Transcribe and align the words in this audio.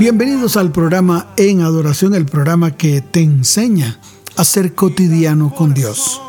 Bienvenidos 0.00 0.56
al 0.56 0.72
programa 0.72 1.26
En 1.36 1.60
Adoración, 1.60 2.14
el 2.14 2.24
programa 2.24 2.70
que 2.70 3.02
te 3.02 3.20
enseña 3.20 4.00
a 4.34 4.44
ser 4.44 4.74
cotidiano 4.74 5.54
con 5.54 5.74
Dios. 5.74 6.22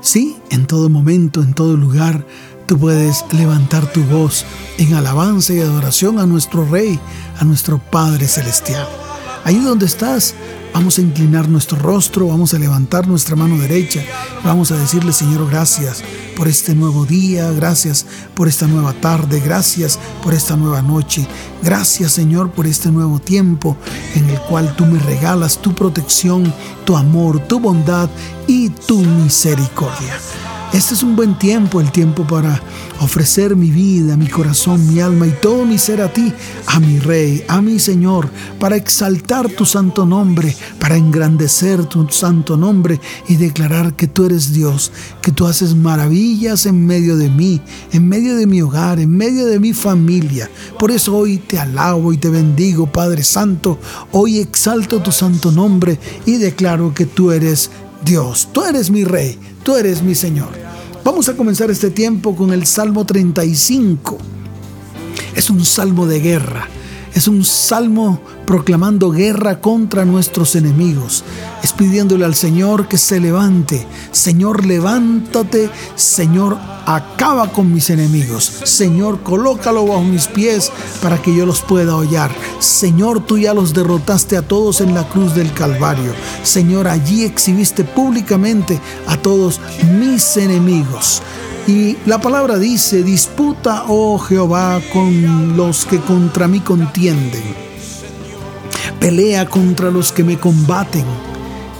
Sí, 0.00 0.38
en 0.48 0.66
todo 0.66 0.88
momento, 0.88 1.42
en 1.42 1.52
todo 1.52 1.76
lugar, 1.76 2.26
tú 2.64 2.78
puedes 2.78 3.22
levantar 3.32 3.92
tu 3.92 4.02
voz 4.04 4.46
en 4.78 4.94
alabanza 4.94 5.52
y 5.52 5.60
adoración 5.60 6.18
a 6.18 6.24
nuestro 6.24 6.64
Rey, 6.64 6.98
a 7.38 7.44
nuestro 7.44 7.78
Padre 7.78 8.26
Celestial. 8.26 8.88
Ahí 9.44 9.58
donde 9.58 9.84
estás, 9.84 10.34
Vamos 10.76 10.98
a 10.98 11.00
inclinar 11.00 11.48
nuestro 11.48 11.78
rostro, 11.78 12.28
vamos 12.28 12.52
a 12.52 12.58
levantar 12.58 13.08
nuestra 13.08 13.34
mano 13.34 13.56
derecha, 13.56 14.02
vamos 14.44 14.70
a 14.72 14.76
decirle 14.76 15.10
Señor 15.10 15.48
gracias 15.48 16.04
por 16.36 16.48
este 16.48 16.74
nuevo 16.74 17.06
día, 17.06 17.50
gracias 17.50 18.06
por 18.34 18.46
esta 18.46 18.66
nueva 18.66 18.92
tarde, 18.92 19.40
gracias 19.40 19.98
por 20.22 20.34
esta 20.34 20.54
nueva 20.54 20.82
noche, 20.82 21.26
gracias 21.62 22.12
Señor 22.12 22.50
por 22.50 22.66
este 22.66 22.90
nuevo 22.90 23.18
tiempo 23.18 23.76
en 24.14 24.28
el 24.28 24.38
cual 24.42 24.76
tú 24.76 24.84
me 24.84 24.98
regalas 25.00 25.58
tu 25.58 25.74
protección, 25.74 26.52
tu 26.84 26.96
amor, 26.96 27.40
tu 27.40 27.58
bondad 27.58 28.08
y 28.46 28.68
tu 28.68 28.98
misericordia. 28.98 30.20
Este 30.72 30.94
es 30.94 31.02
un 31.02 31.16
buen 31.16 31.38
tiempo, 31.38 31.80
el 31.80 31.90
tiempo 31.90 32.26
para 32.26 32.60
ofrecer 33.00 33.56
mi 33.56 33.70
vida, 33.70 34.16
mi 34.16 34.26
corazón, 34.26 34.86
mi 34.92 35.00
alma 35.00 35.26
y 35.26 35.30
todo 35.30 35.64
mi 35.64 35.78
ser 35.78 36.02
a 36.02 36.12
ti, 36.12 36.32
a 36.66 36.80
mi 36.80 36.98
Rey, 36.98 37.44
a 37.48 37.62
mi 37.62 37.78
Señor, 37.78 38.28
para 38.58 38.76
exaltar 38.76 39.48
tu 39.48 39.64
santo 39.64 40.04
nombre, 40.04 40.54
para 40.78 40.96
engrandecer 40.96 41.86
tu 41.86 42.08
santo 42.10 42.56
nombre 42.56 43.00
y 43.28 43.36
declarar 43.36 43.94
que 43.94 44.06
tú 44.06 44.26
eres 44.26 44.52
Dios, 44.52 44.92
que 45.22 45.32
tú 45.32 45.46
haces 45.46 45.74
maravillas 45.74 46.66
en 46.66 46.84
medio 46.84 47.16
de 47.16 47.30
mí, 47.30 47.60
en 47.92 48.08
medio 48.08 48.36
de 48.36 48.46
mi 48.46 48.60
hogar, 48.60 48.98
en 48.98 49.16
medio 49.16 49.46
de 49.46 49.60
mi 49.60 49.72
familia. 49.72 50.50
Por 50.78 50.90
eso 50.90 51.16
hoy 51.16 51.38
te 51.38 51.58
alabo 51.58 52.12
y 52.12 52.18
te 52.18 52.28
bendigo, 52.28 52.86
Padre 52.86 53.22
Santo. 53.22 53.78
Hoy 54.12 54.40
exalto 54.40 55.00
tu 55.00 55.12
santo 55.12 55.52
nombre 55.52 55.98
y 56.26 56.36
declaro 56.36 56.92
que 56.92 57.06
tú 57.06 57.30
eres 57.30 57.70
Dios, 58.04 58.48
tú 58.52 58.62
eres 58.62 58.90
mi 58.90 59.04
Rey, 59.04 59.38
tú 59.66 59.74
eres 59.74 60.00
mi 60.00 60.14
Señor. 60.14 60.50
Vamos 61.02 61.28
a 61.28 61.36
comenzar 61.36 61.72
este 61.72 61.90
tiempo 61.90 62.36
con 62.36 62.52
el 62.52 62.64
Salmo 62.66 63.04
35. 63.04 64.16
Es 65.34 65.50
un 65.50 65.64
salmo 65.64 66.06
de 66.06 66.20
guerra. 66.20 66.68
Es 67.16 67.28
un 67.28 67.44
salmo 67.46 68.20
proclamando 68.46 69.10
guerra 69.10 69.58
contra 69.58 70.04
nuestros 70.04 70.54
enemigos. 70.54 71.24
Es 71.62 71.72
pidiéndole 71.72 72.26
al 72.26 72.34
Señor 72.34 72.88
que 72.88 72.98
se 72.98 73.20
levante. 73.20 73.86
Señor, 74.12 74.66
levántate. 74.66 75.70
Señor, 75.94 76.58
acaba 76.84 77.50
con 77.50 77.72
mis 77.72 77.88
enemigos. 77.88 78.44
Señor, 78.64 79.22
colócalo 79.22 79.86
bajo 79.86 80.02
mis 80.02 80.26
pies 80.26 80.70
para 81.02 81.16
que 81.22 81.34
yo 81.34 81.46
los 81.46 81.62
pueda 81.62 81.96
hollar. 81.96 82.30
Señor, 82.58 83.24
tú 83.24 83.38
ya 83.38 83.54
los 83.54 83.72
derrotaste 83.72 84.36
a 84.36 84.42
todos 84.42 84.82
en 84.82 84.92
la 84.92 85.08
cruz 85.08 85.34
del 85.34 85.50
Calvario. 85.54 86.12
Señor, 86.42 86.86
allí 86.86 87.24
exhibiste 87.24 87.82
públicamente 87.82 88.78
a 89.06 89.16
todos 89.16 89.58
mis 89.98 90.36
enemigos. 90.36 91.22
Y 91.66 91.96
la 92.06 92.20
palabra 92.20 92.60
dice, 92.60 93.02
disputa, 93.02 93.86
oh 93.88 94.18
Jehová, 94.18 94.80
con 94.92 95.56
los 95.56 95.84
que 95.84 95.98
contra 95.98 96.46
mí 96.46 96.60
contienden. 96.60 97.42
Pelea 99.00 99.46
contra 99.46 99.90
los 99.90 100.12
que 100.12 100.22
me 100.22 100.38
combaten. 100.38 101.04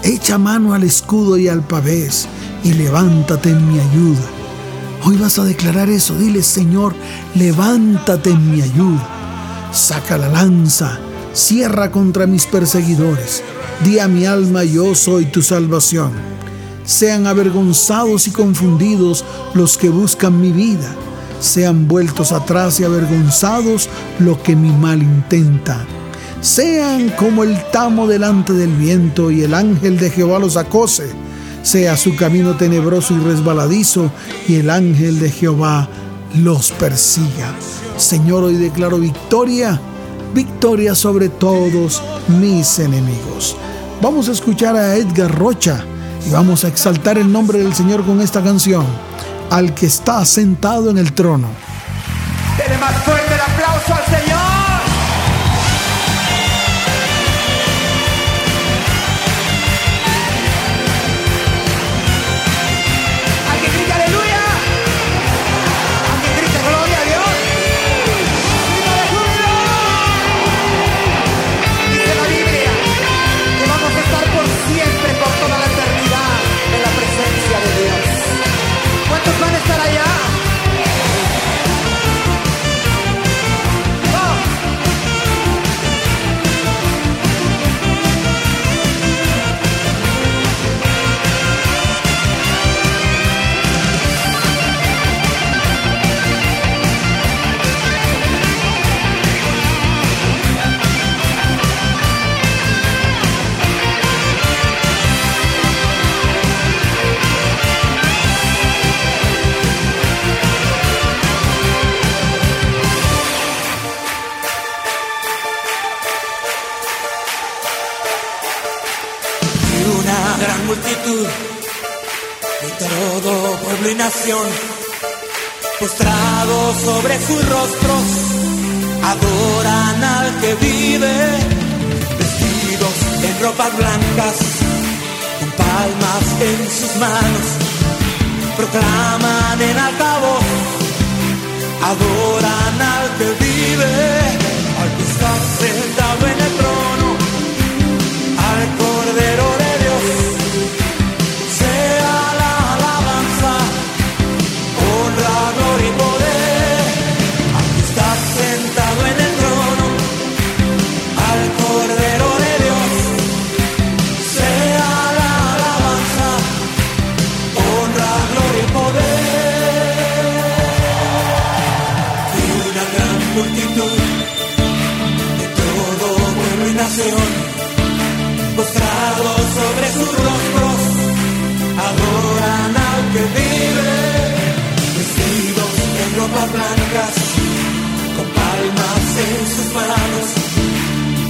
Echa 0.02 0.38
mano 0.38 0.74
al 0.74 0.82
escudo 0.82 1.36
y 1.38 1.46
al 1.46 1.62
pavés 1.62 2.26
y 2.64 2.72
levántate 2.72 3.50
en 3.50 3.72
mi 3.72 3.78
ayuda. 3.78 4.26
Hoy 5.04 5.18
vas 5.18 5.38
a 5.38 5.44
declarar 5.44 5.88
eso. 5.88 6.18
Dile, 6.18 6.42
Señor, 6.42 6.92
levántate 7.36 8.30
en 8.30 8.50
mi 8.50 8.62
ayuda. 8.62 9.06
Saca 9.72 10.18
la 10.18 10.28
lanza, 10.28 10.98
cierra 11.32 11.92
contra 11.92 12.26
mis 12.26 12.46
perseguidores. 12.46 13.44
Di 13.84 14.00
a 14.00 14.08
mi 14.08 14.26
alma, 14.26 14.64
yo 14.64 14.96
soy 14.96 15.26
tu 15.26 15.42
salvación 15.42 16.35
sean 16.86 17.26
avergonzados 17.26 18.28
y 18.28 18.30
confundidos 18.30 19.24
los 19.54 19.76
que 19.76 19.90
buscan 19.90 20.40
mi 20.40 20.52
vida. 20.52 20.88
Sean 21.40 21.86
vueltos 21.86 22.32
atrás 22.32 22.80
y 22.80 22.84
avergonzados 22.84 23.90
los 24.18 24.38
que 24.38 24.56
mi 24.56 24.70
mal 24.70 25.02
intenta. 25.02 25.84
Sean 26.40 27.10
como 27.10 27.42
el 27.42 27.60
tamo 27.72 28.06
delante 28.06 28.52
del 28.52 28.70
viento 28.70 29.30
y 29.30 29.42
el 29.42 29.52
ángel 29.52 29.98
de 29.98 30.10
Jehová 30.10 30.38
los 30.38 30.56
acose. 30.56 31.10
Sea 31.62 31.96
su 31.96 32.14
camino 32.14 32.56
tenebroso 32.56 33.14
y 33.14 33.18
resbaladizo 33.18 34.10
y 34.48 34.54
el 34.56 34.70
ángel 34.70 35.18
de 35.18 35.30
Jehová 35.30 35.88
los 36.36 36.70
persiga. 36.70 37.52
Señor, 37.98 38.44
hoy 38.44 38.54
declaro 38.54 38.98
victoria, 38.98 39.80
victoria 40.32 40.94
sobre 40.94 41.28
todos 41.28 42.00
mis 42.40 42.78
enemigos. 42.78 43.56
Vamos 44.00 44.28
a 44.28 44.32
escuchar 44.32 44.76
a 44.76 44.94
Edgar 44.94 45.36
Rocha 45.36 45.84
y 46.26 46.30
vamos 46.30 46.64
a 46.64 46.68
exaltar 46.68 47.18
el 47.18 47.30
nombre 47.30 47.60
del 47.60 47.74
Señor 47.74 48.04
con 48.04 48.20
esta 48.20 48.42
canción, 48.42 48.84
al 49.50 49.74
que 49.74 49.86
está 49.86 50.24
sentado 50.24 50.90
en 50.90 50.98
el 50.98 51.12
trono. 51.12 51.48
Dele 52.58 52.78
más 52.78 52.96
fuerte 53.04 53.32
el 53.32 53.40
aplauso 53.40 53.94
al 53.94 54.04
Señor. 54.04 54.55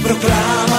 proclama. 0.07 0.76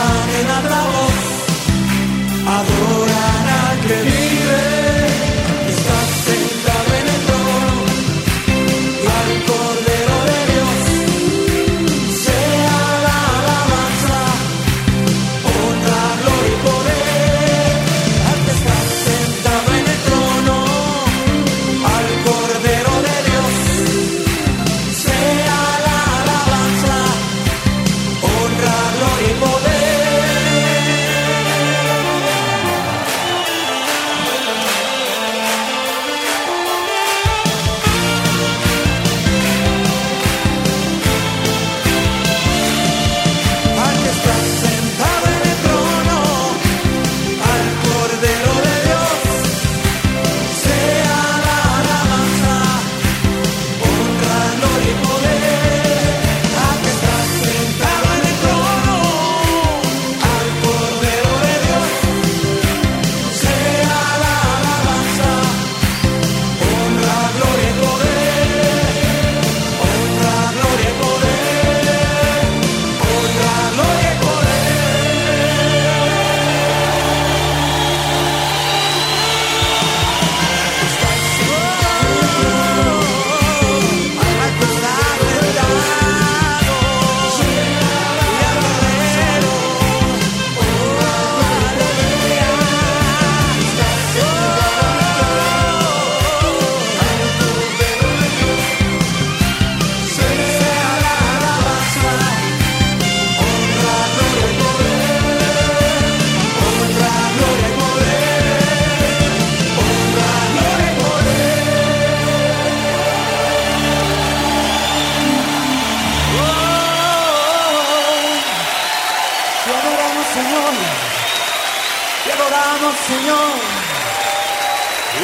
Adoramos, 122.78 122.96
Señor. 123.06 123.54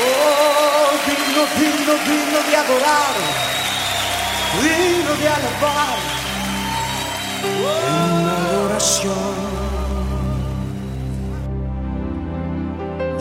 Oh, 0.00 0.90
digno, 1.06 1.42
digno, 1.60 1.94
digno 2.04 2.38
de 2.48 2.56
adorar. 2.56 3.14
Digno 4.62 5.12
de 5.20 5.28
alabar. 5.28 5.98
en 7.86 8.26
adoración. 8.28 9.34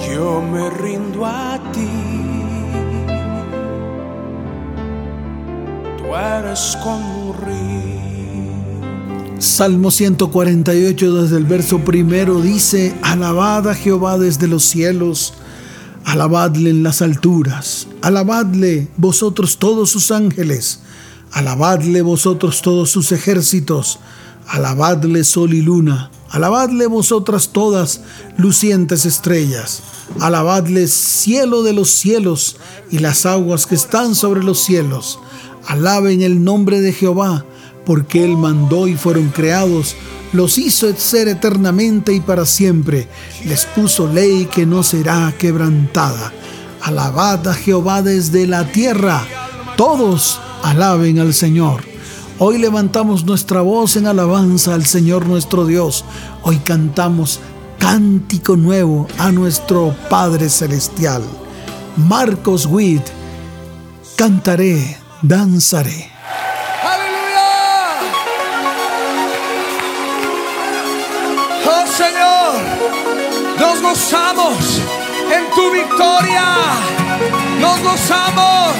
Yo 0.09 0.41
me 0.41 0.69
rindo 0.69 1.25
a 1.25 1.59
ti. 1.71 1.89
Tú 5.97 6.15
eres 6.15 6.77
como 6.81 7.29
un 7.29 7.33
río. 7.45 7.72
Salmo 9.43 9.91
148 9.91 11.15
desde 11.21 11.35
el 11.35 11.43
verso 11.43 11.79
primero 11.79 12.39
dice, 12.39 12.95
Alabad 13.01 13.67
a 13.67 13.75
Jehová 13.75 14.17
desde 14.17 14.47
los 14.47 14.63
cielos, 14.63 15.33
alabadle 16.05 16.69
en 16.69 16.81
las 16.81 17.01
alturas, 17.01 17.89
alabadle 18.01 18.87
vosotros 18.95 19.57
todos 19.57 19.89
sus 19.89 20.11
ángeles, 20.11 20.79
alabadle 21.33 22.01
vosotros 22.01 22.61
todos 22.61 22.89
sus 22.89 23.11
ejércitos, 23.11 23.99
alabadle 24.47 25.25
sol 25.25 25.53
y 25.53 25.61
luna, 25.61 26.09
alabadle 26.29 26.87
vosotras 26.87 27.49
todas 27.49 27.99
lucientes 28.37 29.05
estrellas, 29.05 29.83
alabadle 30.21 30.87
cielo 30.87 31.63
de 31.63 31.73
los 31.73 31.89
cielos 31.89 32.55
y 32.91 32.99
las 32.99 33.25
aguas 33.25 33.67
que 33.67 33.75
están 33.75 34.15
sobre 34.15 34.41
los 34.41 34.63
cielos, 34.63 35.19
alaben 35.67 36.21
el 36.21 36.45
nombre 36.45 36.79
de 36.79 36.93
Jehová, 36.93 37.45
porque 37.85 38.23
Él 38.23 38.37
mandó 38.37 38.87
y 38.87 38.95
fueron 38.95 39.29
creados, 39.29 39.95
los 40.31 40.57
hizo 40.57 40.93
ser 40.95 41.27
eternamente 41.27 42.13
y 42.13 42.19
para 42.19 42.45
siempre, 42.45 43.07
les 43.45 43.65
puso 43.65 44.07
ley 44.07 44.45
que 44.45 44.65
no 44.65 44.83
será 44.83 45.33
quebrantada. 45.37 46.31
Alabad 46.81 47.47
a 47.47 47.53
Jehová 47.53 48.01
desde 48.01 48.47
la 48.47 48.65
tierra, 48.71 49.25
todos 49.77 50.39
alaben 50.63 51.19
al 51.19 51.33
Señor. 51.33 51.81
Hoy 52.39 52.57
levantamos 52.57 53.25
nuestra 53.25 53.61
voz 53.61 53.95
en 53.95 54.07
alabanza 54.07 54.73
al 54.73 54.85
Señor 54.85 55.27
nuestro 55.27 55.65
Dios. 55.65 56.03
Hoy 56.41 56.57
cantamos 56.57 57.39
cántico 57.77 58.55
nuevo 58.57 59.07
a 59.17 59.31
nuestro 59.31 59.95
Padre 60.09 60.49
Celestial. 60.49 61.21
Marcos 61.95 62.65
Witt, 62.65 63.03
cantaré, 64.15 64.97
danzaré. 65.21 66.12
Nos 73.63 73.81
gozamos 73.81 74.81
en 75.35 75.43
tu 75.55 75.71
victoria. 75.71 76.47
Nos 77.61 77.79
gozamos 77.81 78.73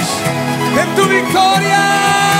en 0.81 0.95
tu 0.95 1.03
victoria. 1.07 2.32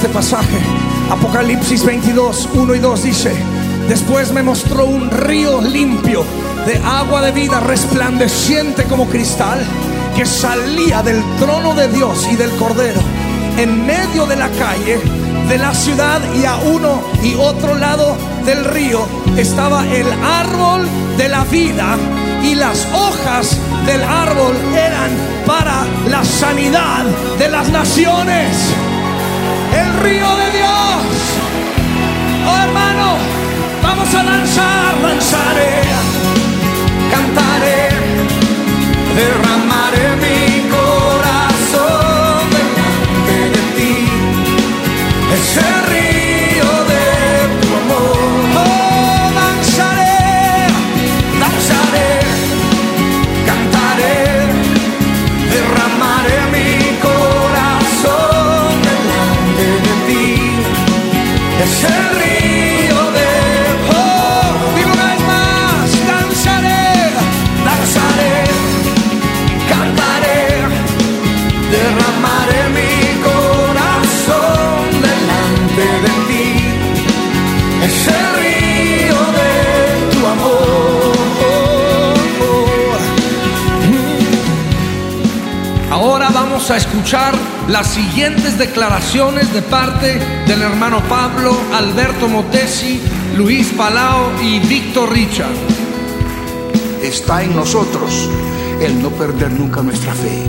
Este 0.00 0.14
pasaje. 0.14 0.58
Apocalipsis 1.10 1.84
22, 1.84 2.48
1 2.54 2.74
y 2.74 2.78
2 2.78 3.02
dice, 3.02 3.34
después 3.86 4.32
me 4.32 4.42
mostró 4.42 4.86
un 4.86 5.10
río 5.10 5.60
limpio 5.60 6.24
de 6.66 6.78
agua 6.78 7.20
de 7.20 7.32
vida 7.32 7.60
resplandeciente 7.60 8.84
como 8.84 9.10
cristal 9.10 9.58
que 10.16 10.24
salía 10.24 11.02
del 11.02 11.22
trono 11.38 11.74
de 11.74 11.88
Dios 11.88 12.26
y 12.32 12.36
del 12.36 12.48
Cordero 12.52 12.98
en 13.58 13.84
medio 13.84 14.24
de 14.24 14.36
la 14.36 14.48
calle 14.48 14.98
de 15.50 15.58
la 15.58 15.74
ciudad 15.74 16.18
y 16.40 16.46
a 16.46 16.56
uno 16.56 17.02
y 17.22 17.34
otro 17.34 17.74
lado 17.74 18.16
del 18.46 18.64
río 18.64 19.06
estaba 19.36 19.86
el 19.86 20.06
árbol 20.10 20.88
de 21.18 21.28
la 21.28 21.44
vida 21.44 21.98
y 22.42 22.54
las 22.54 22.86
hojas 22.94 23.54
del 23.84 24.02
árbol 24.02 24.54
eran 24.72 25.10
para 25.46 25.84
la 26.08 26.24
sanidad 26.24 27.04
de 27.38 27.48
las 27.50 27.68
naciones. 27.68 28.56
Río 29.98 30.36
de 30.36 30.50
Dios. 30.58 31.02
Oh 32.46 32.56
hermano, 32.64 33.16
vamos 33.82 34.14
a 34.14 34.22
lanzar, 34.22 34.96
lanzaré, 35.02 35.82
cantaré, 37.10 37.88
derramaré 39.16 40.16
mi 40.16 40.68
corazón 40.70 42.50
delante 42.50 43.36
de 43.50 43.62
ti. 43.76 43.90
Escuchar 87.10 87.34
las 87.68 87.88
siguientes 87.88 88.56
declaraciones 88.56 89.52
de 89.52 89.62
parte 89.62 90.16
del 90.46 90.62
hermano 90.62 91.02
Pablo, 91.08 91.56
Alberto 91.74 92.28
Motesi, 92.28 93.00
Luis 93.36 93.72
Palao 93.76 94.30
y 94.40 94.60
Víctor 94.60 95.10
Richard. 95.10 95.50
está 97.02 97.42
en 97.42 97.56
nosotros 97.56 98.28
el 98.80 99.02
no 99.02 99.10
perder 99.10 99.50
nunca 99.50 99.82
nuestra 99.82 100.14
fe. 100.14 100.44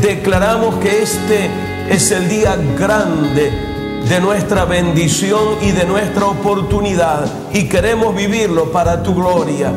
Declaramos 0.00 0.76
que 0.76 1.02
este 1.02 1.50
es 1.90 2.10
el 2.10 2.26
día 2.26 2.56
grande 2.78 3.52
de 4.08 4.20
nuestra 4.22 4.64
bendición 4.64 5.58
y 5.60 5.72
de 5.72 5.84
nuestra 5.84 6.24
oportunidad 6.24 7.30
y 7.52 7.64
queremos 7.64 8.16
vivirlo 8.16 8.72
para 8.72 9.02
tu 9.02 9.14
gloria 9.14 9.74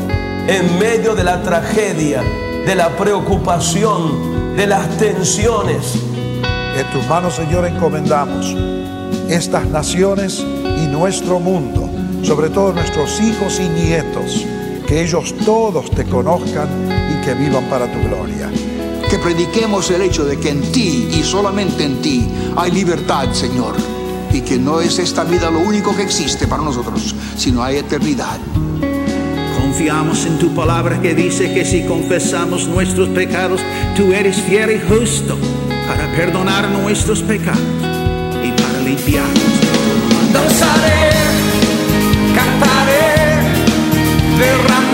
en 0.47 0.79
medio 0.79 1.13
de 1.13 1.25
la 1.25 1.43
tragedia, 1.43 2.23
de 2.65 2.73
la 2.73 2.95
preocupación, 2.95 4.44
de 4.55 4.67
las 4.67 4.97
tensiones. 4.97 5.95
En 6.77 6.89
tus 6.91 7.05
manos, 7.07 7.35
Señor, 7.35 7.65
encomendamos 7.65 8.55
estas 9.29 9.67
naciones 9.67 10.39
y 10.39 10.87
nuestro 10.87 11.39
mundo, 11.39 11.89
sobre 12.23 12.49
todo 12.49 12.73
nuestros 12.73 13.19
hijos 13.21 13.59
y 13.59 13.67
nietos, 13.67 14.45
que 14.87 15.01
ellos 15.01 15.35
todos 15.45 15.91
te 15.91 16.05
conozcan 16.05 16.69
y 16.89 17.25
que 17.25 17.33
vivan 17.33 17.65
para 17.65 17.91
tu 17.91 17.99
gloria. 18.07 18.49
Que 19.09 19.19
prediquemos 19.19 19.91
el 19.91 20.01
hecho 20.01 20.25
de 20.25 20.39
que 20.39 20.49
en 20.49 20.71
ti 20.71 21.09
y 21.11 21.23
solamente 21.23 21.83
en 21.83 22.01
ti 22.01 22.27
hay 22.55 22.71
libertad, 22.71 23.31
Señor. 23.33 23.75
Y 24.31 24.41
que 24.41 24.57
no 24.57 24.81
es 24.81 24.99
esta 24.99 25.23
vida 25.23 25.49
lo 25.49 25.59
único 25.59 25.95
que 25.95 26.03
existe 26.03 26.47
para 26.47 26.63
nosotros, 26.63 27.15
sino 27.37 27.63
hay 27.63 27.77
eternidad. 27.77 28.37
Confiamos 29.65 30.27
en 30.27 30.37
tu 30.37 30.53
palabra 30.53 31.01
que 31.01 31.15
dice 31.15 31.51
que 31.51 31.65
si 31.65 31.81
confesamos 31.85 32.67
nuestros 32.67 33.09
pecados, 33.09 33.59
tú 33.97 34.13
eres 34.13 34.39
fiel 34.39 34.69
y 34.69 34.79
justo 34.79 35.35
para 35.87 36.05
perdonar 36.15 36.69
nuestros 36.69 37.23
pecados 37.23 37.59
y 38.43 38.51
para 38.61 38.79
limpiarnos. 38.81 39.43
danzaré, 40.31 41.09
cantaré, 42.35 43.15
derramaré 44.37 44.84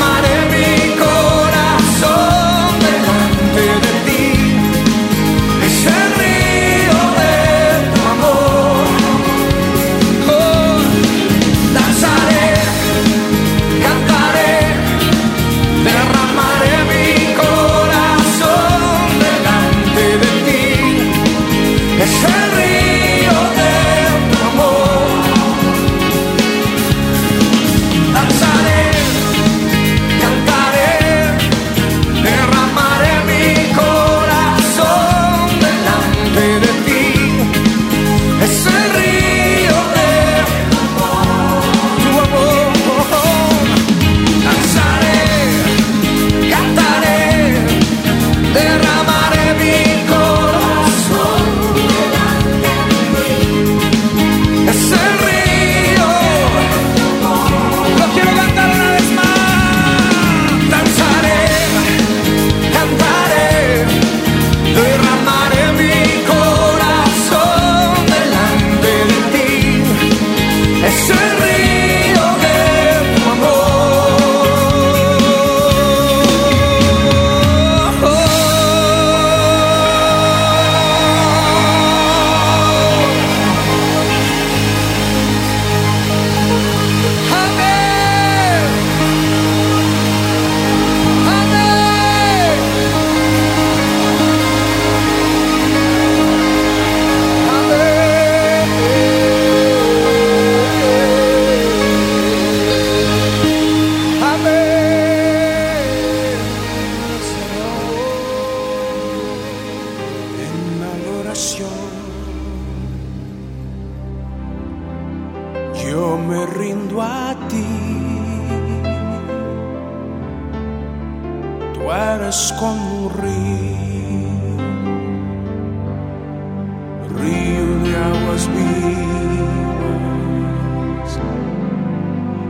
río, 127.19 127.67
de 127.83 127.95
aguas 127.97 128.47
vivas, 128.47 128.71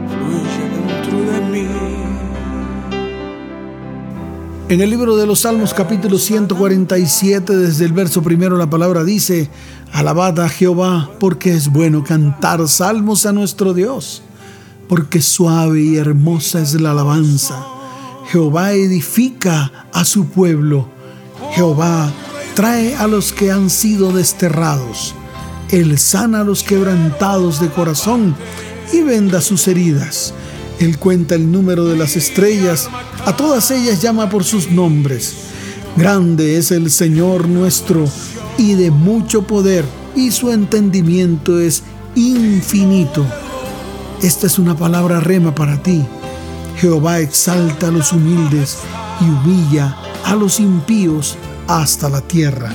fluye 0.09 0.63
dentro 0.75 1.17
de 1.31 1.39
mí. 1.51 1.67
En 4.69 4.79
el 4.79 4.89
libro 4.89 5.17
de 5.17 5.25
los 5.25 5.39
Salmos 5.41 5.73
capítulo 5.73 6.17
147, 6.17 7.55
desde 7.57 7.85
el 7.85 7.93
verso 7.93 8.21
primero, 8.21 8.55
la 8.57 8.69
palabra 8.69 9.03
dice, 9.03 9.49
Alabad 9.91 10.39
a 10.39 10.47
Jehová, 10.47 11.11
porque 11.19 11.53
es 11.53 11.69
bueno 11.69 12.03
cantar 12.03 12.65
salmos 12.67 13.25
a 13.25 13.33
nuestro 13.33 13.73
Dios, 13.73 14.21
porque 14.87 15.21
suave 15.21 15.81
y 15.81 15.97
hermosa 15.97 16.61
es 16.61 16.79
la 16.79 16.91
alabanza. 16.91 17.70
Jehová 18.31 18.71
edifica 18.71 19.89
a 19.91 20.05
su 20.05 20.27
pueblo. 20.27 20.87
Jehová 21.53 22.09
trae 22.55 22.95
a 22.95 23.05
los 23.05 23.33
que 23.33 23.51
han 23.51 23.69
sido 23.69 24.13
desterrados. 24.13 25.13
Él 25.69 25.99
sana 25.99 26.39
a 26.39 26.43
los 26.45 26.63
quebrantados 26.63 27.59
de 27.59 27.67
corazón 27.67 28.33
y 28.93 29.01
venda 29.01 29.41
sus 29.41 29.67
heridas. 29.67 30.33
Él 30.79 30.97
cuenta 30.97 31.35
el 31.35 31.51
número 31.51 31.83
de 31.83 31.97
las 31.97 32.15
estrellas, 32.15 32.89
a 33.25 33.35
todas 33.35 33.69
ellas 33.69 34.01
llama 34.01 34.29
por 34.29 34.45
sus 34.45 34.71
nombres. 34.71 35.35
Grande 35.97 36.55
es 36.55 36.71
el 36.71 36.89
Señor 36.89 37.49
nuestro 37.49 38.05
y 38.57 38.75
de 38.75 38.91
mucho 38.91 39.41
poder, 39.41 39.83
y 40.15 40.31
su 40.31 40.51
entendimiento 40.51 41.59
es 41.59 41.83
infinito. 42.15 43.25
Esta 44.21 44.47
es 44.47 44.57
una 44.57 44.77
palabra 44.77 45.19
rema 45.19 45.53
para 45.53 45.83
ti. 45.83 46.01
Jehová 46.81 47.19
exalta 47.19 47.87
a 47.87 47.91
los 47.91 48.11
humildes 48.11 48.79
y 49.21 49.25
humilla 49.25 49.95
a 50.25 50.35
los 50.35 50.59
impíos 50.59 51.37
hasta 51.67 52.09
la 52.09 52.21
tierra. 52.21 52.73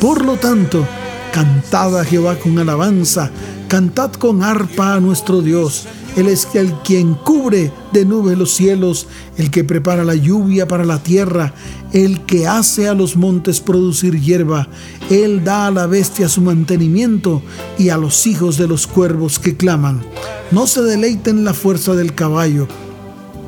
Por 0.00 0.24
lo 0.24 0.36
tanto, 0.36 0.86
cantad 1.32 1.98
a 1.98 2.04
Jehová 2.04 2.36
con 2.36 2.58
alabanza, 2.58 3.30
cantad 3.68 4.12
con 4.12 4.42
arpa 4.42 4.94
a 4.94 5.00
nuestro 5.00 5.40
Dios 5.42 5.88
él 6.16 6.28
es 6.28 6.48
el 6.54 6.72
quien 6.82 7.12
cubre 7.12 7.70
de 7.92 8.06
nubes 8.06 8.38
los 8.38 8.54
cielos, 8.54 9.06
el 9.36 9.50
que 9.50 9.64
prepara 9.64 10.02
la 10.02 10.14
lluvia 10.14 10.66
para 10.66 10.86
la 10.86 11.02
tierra, 11.02 11.52
el 11.92 12.24
que 12.24 12.46
hace 12.46 12.88
a 12.88 12.94
los 12.94 13.16
montes 13.16 13.60
producir 13.60 14.18
hierba. 14.18 14.66
Él 15.10 15.44
da 15.44 15.66
a 15.66 15.70
la 15.70 15.86
bestia 15.86 16.30
su 16.30 16.40
mantenimiento 16.40 17.42
y 17.76 17.90
a 17.90 17.98
los 17.98 18.26
hijos 18.26 18.56
de 18.56 18.66
los 18.66 18.86
cuervos 18.86 19.38
que 19.38 19.58
claman. 19.58 20.02
No 20.50 20.66
se 20.66 20.80
deleite 20.80 21.28
en 21.28 21.44
la 21.44 21.52
fuerza 21.52 21.92
del 21.92 22.14
caballo, 22.14 22.66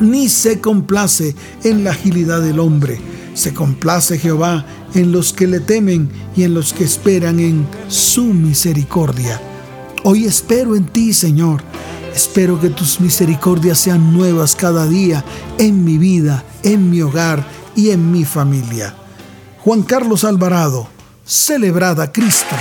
ni 0.01 0.29
se 0.29 0.61
complace 0.61 1.35
en 1.65 1.85
la 1.85 1.91
agilidad 1.91 2.41
del 2.41 2.61
hombre. 2.61 3.01
Se 3.35 3.55
complace 3.55 4.19
Jehová 4.19 4.65
en 4.95 5.13
los 5.13 5.33
que 5.33 5.47
le 5.47 5.61
temen 5.61 6.09
y 6.37 6.43
en 6.43 6.55
los 6.55 6.73
que 6.73 6.85
esperan 6.85 7.41
en 7.41 7.67
su 7.89 8.25
misericordia. 8.25 9.41
Hoy 10.05 10.25
espero 10.25 10.77
en 10.77 10.87
ti, 10.87 11.13
Señor 11.13 11.63
Espero 12.19 12.61
que 12.61 12.71
tus 12.71 13.01
misericordias 13.01 13.79
sean 13.79 14.13
nuevas 14.13 14.57
cada 14.57 14.89
día 14.89 15.25
en 15.57 15.85
mi 15.85 15.99
vida, 15.99 16.43
en 16.65 16.91
mi 16.91 17.01
hogar 17.01 17.47
y 17.77 17.91
en 17.91 18.11
mi 18.11 18.25
familia. 18.25 18.93
Juan 19.61 19.85
Carlos 19.85 20.25
Alvarado, 20.25 20.89
celebrada 21.25 22.11
Cristo. 22.11 22.57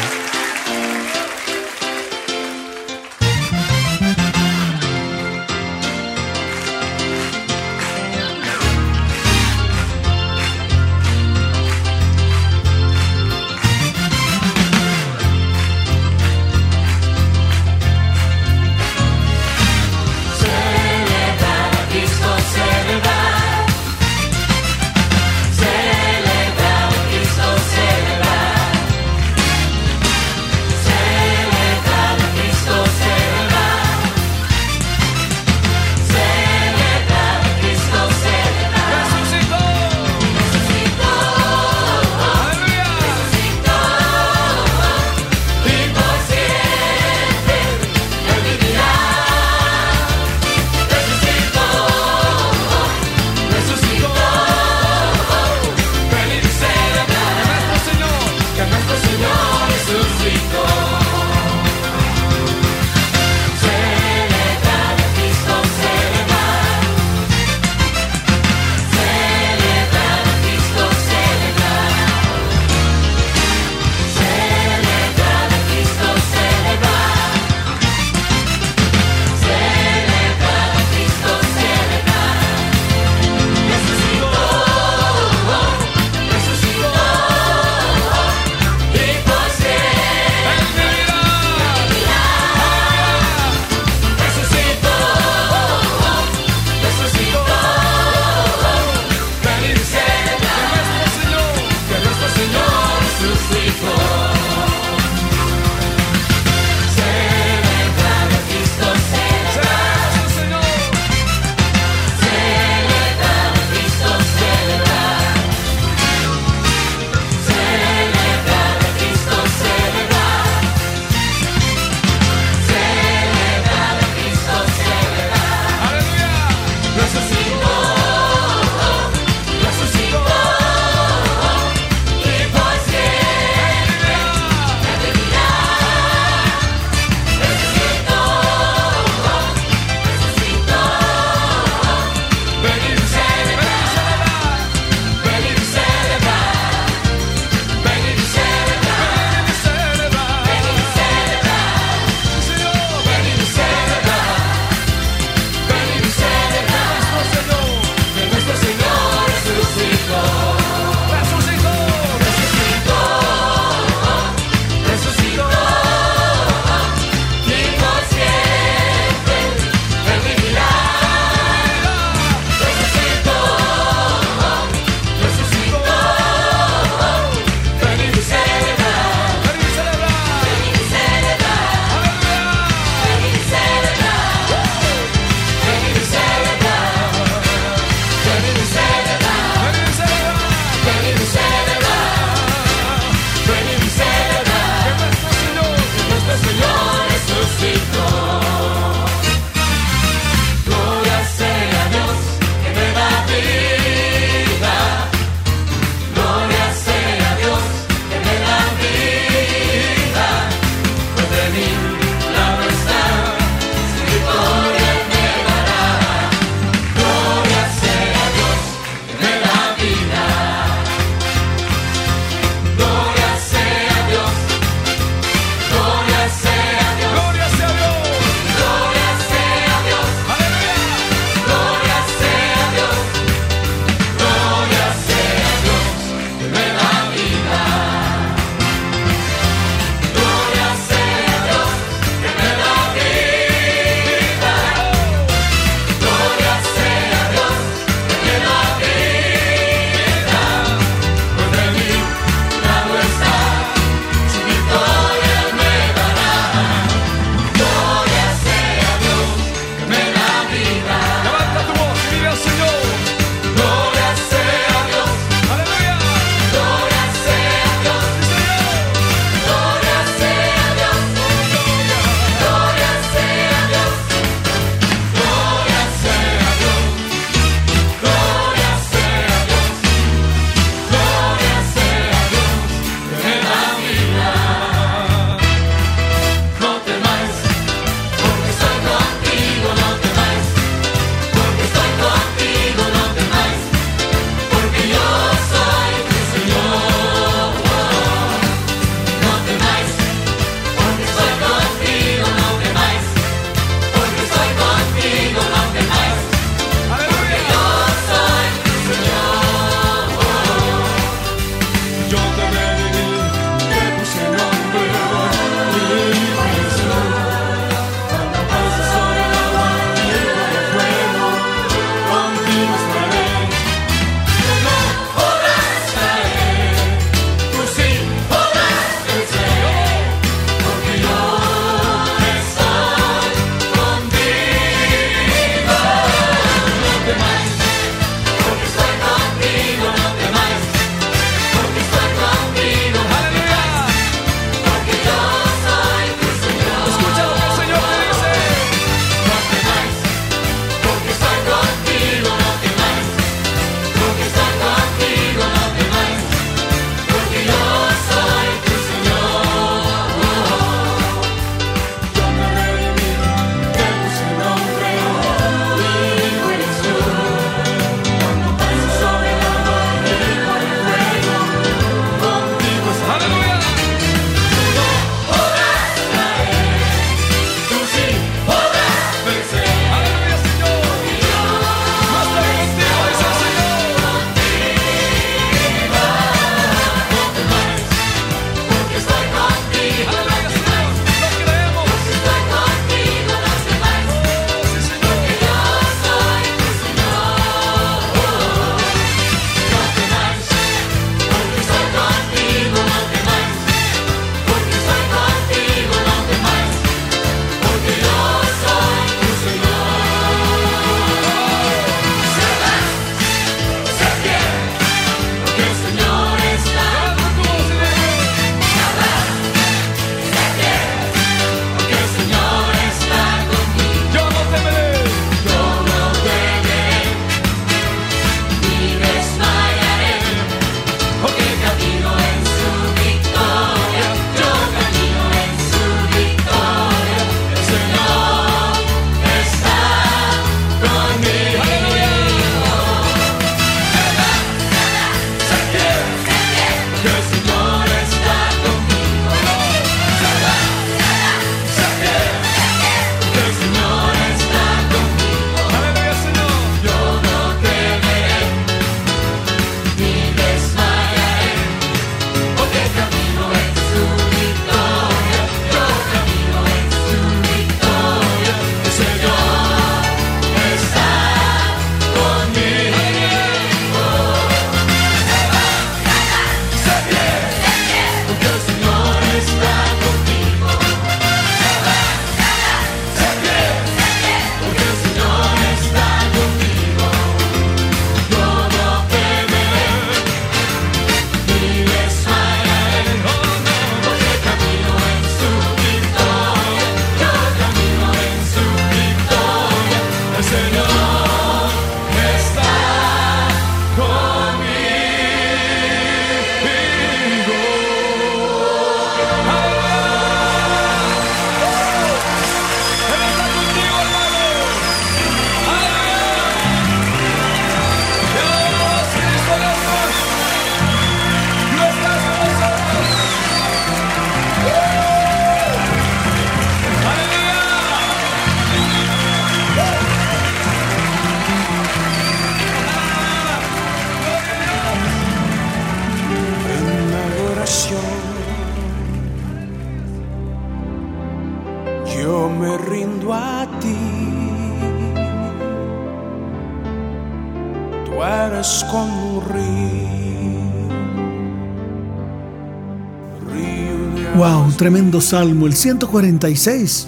Tremendo 554.78 555.22
salmo, 555.22 555.66
el 555.66 555.76
146, 555.76 557.08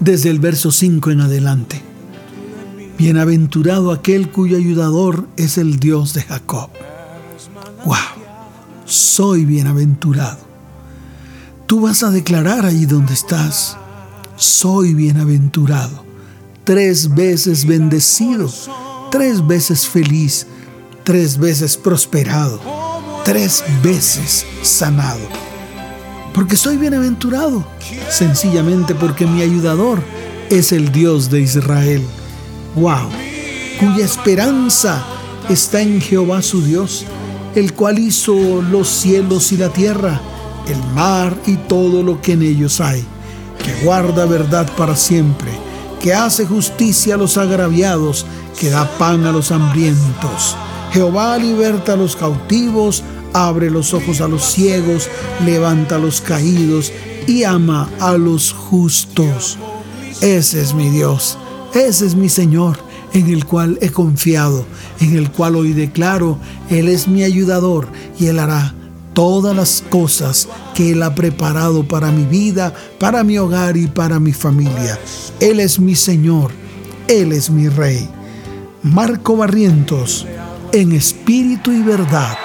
desde 0.00 0.30
el 0.30 0.40
verso 0.40 0.72
5 0.72 1.10
en 1.10 1.20
adelante. 1.20 1.82
Bienaventurado 2.98 3.92
aquel 3.92 4.30
cuyo 4.30 4.56
ayudador 4.56 5.28
es 5.36 5.58
el 5.58 5.78
Dios 5.78 6.14
de 6.14 6.22
Jacob. 6.22 6.70
Wow, 7.84 7.96
soy 8.86 9.44
bienaventurado. 9.44 10.38
Tú 11.66 11.82
vas 11.82 12.02
a 12.02 12.10
declarar 12.10 12.64
allí 12.64 12.86
donde 12.86 13.12
estás, 13.12 13.76
soy 14.36 14.94
bienaventurado, 14.94 16.04
tres 16.64 17.14
veces 17.14 17.66
bendecido, 17.66 18.50
tres 19.10 19.46
veces 19.46 19.86
feliz, 19.86 20.46
tres 21.04 21.38
veces 21.38 21.76
prosperado, 21.76 22.60
tres 23.24 23.62
veces 23.82 24.46
sanado 24.62 25.49
porque 26.32 26.56
soy 26.56 26.76
bienaventurado, 26.76 27.64
sencillamente 28.08 28.94
porque 28.94 29.26
mi 29.26 29.42
ayudador 29.42 30.00
es 30.48 30.72
el 30.72 30.92
Dios 30.92 31.30
de 31.30 31.40
Israel. 31.40 32.02
¡Wow! 32.76 33.08
Cuya 33.78 34.04
esperanza 34.04 35.04
está 35.48 35.80
en 35.80 36.00
Jehová 36.00 36.42
su 36.42 36.62
Dios, 36.62 37.04
el 37.54 37.74
cual 37.74 37.98
hizo 37.98 38.62
los 38.62 38.88
cielos 38.88 39.52
y 39.52 39.56
la 39.56 39.70
tierra, 39.70 40.20
el 40.68 40.82
mar 40.94 41.36
y 41.46 41.56
todo 41.56 42.02
lo 42.02 42.20
que 42.20 42.32
en 42.32 42.42
ellos 42.42 42.80
hay, 42.80 43.04
que 43.64 43.84
guarda 43.84 44.24
verdad 44.26 44.70
para 44.76 44.94
siempre, 44.94 45.50
que 46.00 46.14
hace 46.14 46.46
justicia 46.46 47.14
a 47.14 47.18
los 47.18 47.36
agraviados, 47.36 48.26
que 48.58 48.70
da 48.70 48.86
pan 48.98 49.24
a 49.26 49.32
los 49.32 49.50
hambrientos. 49.50 50.56
Jehová 50.92 51.38
liberta 51.38 51.94
a 51.94 51.96
los 51.96 52.16
cautivos, 52.16 53.02
abre 53.32 53.70
los 53.70 53.94
ojos 53.94 54.20
a 54.20 54.28
los 54.28 54.44
ciegos, 54.44 55.08
levanta 55.44 55.96
a 55.96 55.98
los 55.98 56.20
caídos 56.20 56.92
y 57.26 57.44
ama 57.44 57.88
a 58.00 58.16
los 58.16 58.52
justos. 58.52 59.58
Ese 60.20 60.60
es 60.60 60.74
mi 60.74 60.90
Dios, 60.90 61.38
ese 61.74 62.06
es 62.06 62.14
mi 62.14 62.28
Señor, 62.28 62.78
en 63.12 63.28
el 63.28 63.44
cual 63.44 63.78
he 63.80 63.90
confiado, 63.90 64.64
en 65.00 65.16
el 65.16 65.30
cual 65.30 65.56
hoy 65.56 65.72
declaro, 65.72 66.38
Él 66.68 66.88
es 66.88 67.08
mi 67.08 67.22
ayudador 67.24 67.88
y 68.18 68.26
Él 68.26 68.38
hará 68.38 68.74
todas 69.14 69.56
las 69.56 69.82
cosas 69.90 70.48
que 70.74 70.92
Él 70.92 71.02
ha 71.02 71.14
preparado 71.14 71.86
para 71.86 72.10
mi 72.10 72.24
vida, 72.24 72.74
para 72.98 73.24
mi 73.24 73.38
hogar 73.38 73.76
y 73.76 73.86
para 73.86 74.20
mi 74.20 74.32
familia. 74.32 74.98
Él 75.40 75.60
es 75.60 75.80
mi 75.80 75.94
Señor, 75.94 76.52
Él 77.08 77.32
es 77.32 77.50
mi 77.50 77.68
Rey. 77.68 78.08
Marco 78.82 79.36
Barrientos, 79.36 80.26
en 80.72 80.92
espíritu 80.92 81.70
y 81.70 81.82
verdad. 81.82 82.36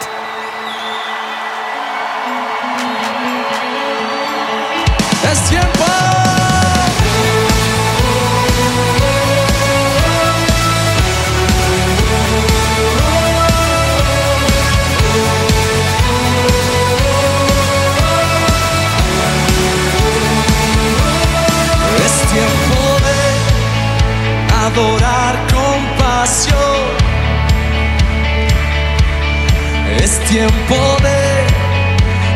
tiempo 30.36 30.76
de 31.02 31.18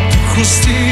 tu 0.10 0.20
justicia. 0.36 0.89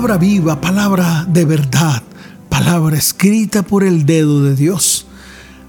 palabra 0.00 0.16
viva, 0.16 0.58
palabra 0.62 1.26
de 1.28 1.44
verdad, 1.44 2.02
palabra 2.48 2.96
escrita 2.96 3.62
por 3.62 3.84
el 3.84 4.06
dedo 4.06 4.42
de 4.42 4.56
Dios, 4.56 5.04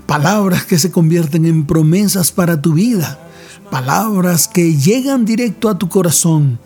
palabras 0.06 0.64
que 0.64 0.80
se 0.80 0.90
convierten 0.90 1.46
en 1.46 1.66
promesas 1.66 2.32
para 2.32 2.62
tu 2.62 2.72
vida, 2.72 3.20
palabras 3.70 4.48
que 4.48 4.78
llegan 4.78 5.26
directo 5.26 5.68
a 5.68 5.78
tu 5.78 5.90
corazón, 5.90 6.60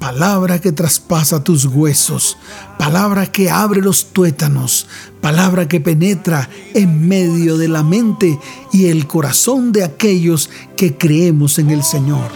palabra 0.00 0.60
que 0.60 0.72
traspasa 0.72 1.44
tus 1.44 1.64
huesos, 1.66 2.38
palabra 2.76 3.30
que 3.30 3.50
abre 3.50 3.80
los 3.80 4.06
tuétanos, 4.06 4.88
palabra 5.20 5.68
que 5.68 5.78
penetra 5.78 6.50
en 6.74 7.06
medio 7.06 7.56
de 7.56 7.68
la 7.68 7.84
mente 7.84 8.36
y 8.72 8.86
el 8.86 9.06
corazón 9.06 9.70
de 9.70 9.84
aquellos 9.84 10.50
que 10.76 10.96
creemos 10.98 11.60
en 11.60 11.70
el 11.70 11.84
Señor. 11.84 12.32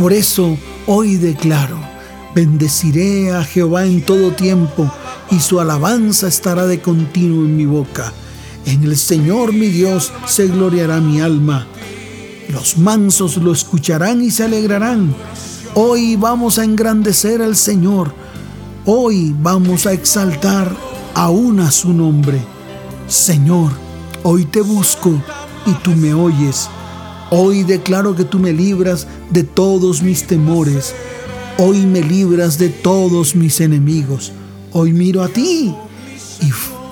Por 0.00 0.12
eso 0.12 0.58
hoy 0.88 1.14
declaro, 1.14 1.95
bendeciré 2.36 3.32
a 3.32 3.42
Jehová 3.42 3.86
en 3.86 4.02
todo 4.02 4.30
tiempo 4.30 4.92
y 5.30 5.40
su 5.40 5.58
alabanza 5.58 6.28
estará 6.28 6.66
de 6.66 6.82
continuo 6.82 7.46
en 7.46 7.56
mi 7.56 7.64
boca. 7.64 8.12
En 8.66 8.84
el 8.84 8.98
Señor 8.98 9.54
mi 9.54 9.68
Dios 9.68 10.12
se 10.26 10.46
gloriará 10.46 11.00
mi 11.00 11.22
alma. 11.22 11.66
Los 12.50 12.76
mansos 12.76 13.38
lo 13.38 13.52
escucharán 13.52 14.22
y 14.22 14.30
se 14.30 14.44
alegrarán 14.44 15.14
Hoy 15.78 16.16
vamos 16.16 16.58
a 16.58 16.64
engrandecer 16.64 17.40
al 17.40 17.56
Señor. 17.56 18.12
Hoy 18.84 19.34
vamos 19.40 19.86
a 19.86 19.92
exaltar 19.92 20.74
aún 21.14 21.60
a 21.60 21.70
su 21.70 21.92
nombre. 21.92 22.40
Señor, 23.08 23.72
hoy 24.22 24.44
te 24.44 24.60
busco 24.60 25.22
y 25.66 25.72
tú 25.82 25.92
me 25.92 26.12
oyes. 26.12 26.68
Hoy 27.30 27.62
declaro 27.62 28.14
que 28.14 28.24
tú 28.24 28.38
me 28.38 28.54
libras 28.54 29.06
de 29.30 29.42
todos 29.42 30.02
mis 30.02 30.26
temores. 30.26 30.94
Hoy 31.58 31.86
me 31.86 32.02
libras 32.02 32.58
de 32.58 32.68
todos 32.68 33.34
mis 33.34 33.62
enemigos. 33.62 34.30
Hoy 34.72 34.92
miro 34.92 35.22
a 35.22 35.28
ti 35.28 35.74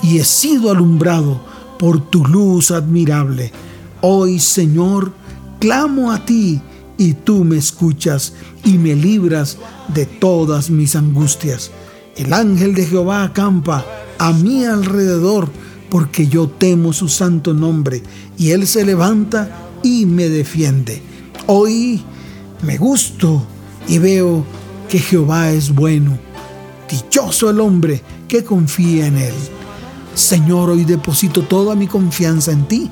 y, 0.02 0.16
he 0.16 0.24
sido 0.24 0.70
alumbrado 0.70 1.38
por 1.78 2.08
tu 2.08 2.24
luz 2.24 2.70
admirable. 2.70 3.52
Hoy, 4.00 4.38
Señor, 4.38 5.12
clamo 5.60 6.10
a 6.10 6.24
ti 6.24 6.62
y 6.96 7.12
tú 7.12 7.44
me 7.44 7.58
escuchas 7.58 8.32
y 8.64 8.78
me 8.78 8.96
libras 8.96 9.58
de 9.92 10.06
todas 10.06 10.70
mis 10.70 10.96
angustias. 10.96 11.70
El 12.16 12.32
ángel 12.32 12.74
de 12.74 12.86
Jehová 12.86 13.24
acampa 13.24 13.84
a 14.16 14.32
mi 14.32 14.64
alrededor 14.64 15.50
porque 15.90 16.26
yo 16.26 16.48
temo 16.48 16.94
su 16.94 17.10
santo 17.10 17.52
nombre 17.52 18.02
y 18.38 18.52
él 18.52 18.66
se 18.66 18.82
levanta 18.86 19.68
y 19.82 20.06
me 20.06 20.30
defiende. 20.30 21.02
Hoy 21.46 22.02
me 22.62 22.78
gusto 22.78 23.46
y 23.88 23.98
veo 23.98 24.44
que 24.88 24.98
Jehová 24.98 25.50
es 25.50 25.74
bueno. 25.74 26.18
Dichoso 26.90 27.50
el 27.50 27.60
hombre 27.60 28.02
que 28.28 28.44
confía 28.44 29.06
en 29.06 29.18
él. 29.18 29.34
Señor, 30.14 30.70
hoy 30.70 30.84
deposito 30.84 31.42
toda 31.42 31.74
mi 31.74 31.86
confianza 31.86 32.52
en 32.52 32.66
ti. 32.66 32.90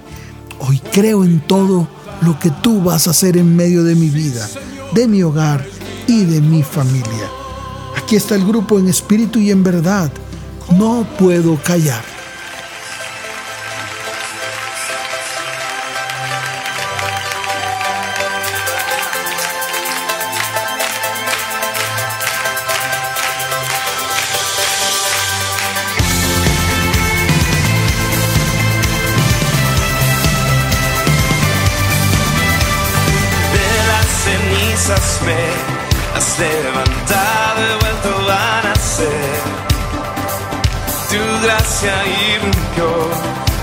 Hoy 0.58 0.80
creo 0.92 1.24
en 1.24 1.40
todo 1.40 1.88
lo 2.20 2.38
que 2.38 2.50
tú 2.50 2.82
vas 2.82 3.06
a 3.06 3.10
hacer 3.10 3.36
en 3.36 3.54
medio 3.54 3.84
de 3.84 3.94
mi 3.94 4.08
vida, 4.08 4.48
de 4.92 5.08
mi 5.08 5.22
hogar 5.22 5.64
y 6.06 6.24
de 6.24 6.40
mi 6.40 6.62
familia. 6.62 7.30
Aquí 7.96 8.16
está 8.16 8.34
el 8.34 8.46
grupo 8.46 8.78
en 8.78 8.88
espíritu 8.88 9.38
y 9.38 9.50
en 9.50 9.62
verdad. 9.62 10.10
No 10.76 11.06
puedo 11.18 11.56
callar. 11.62 12.11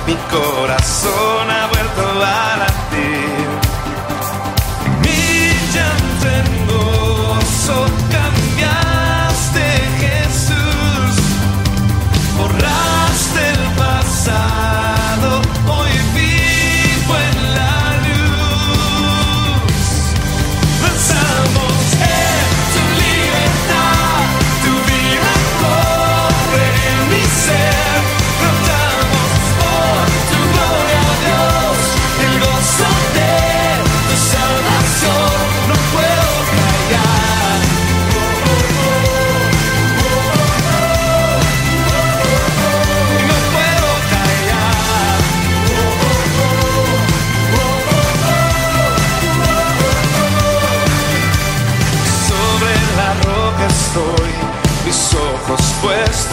Mi 0.05 0.15
corazón 0.31 1.49
ha 1.49 1.67
vuelto 1.67 2.23
a 2.23 2.57
latir. 2.57 3.38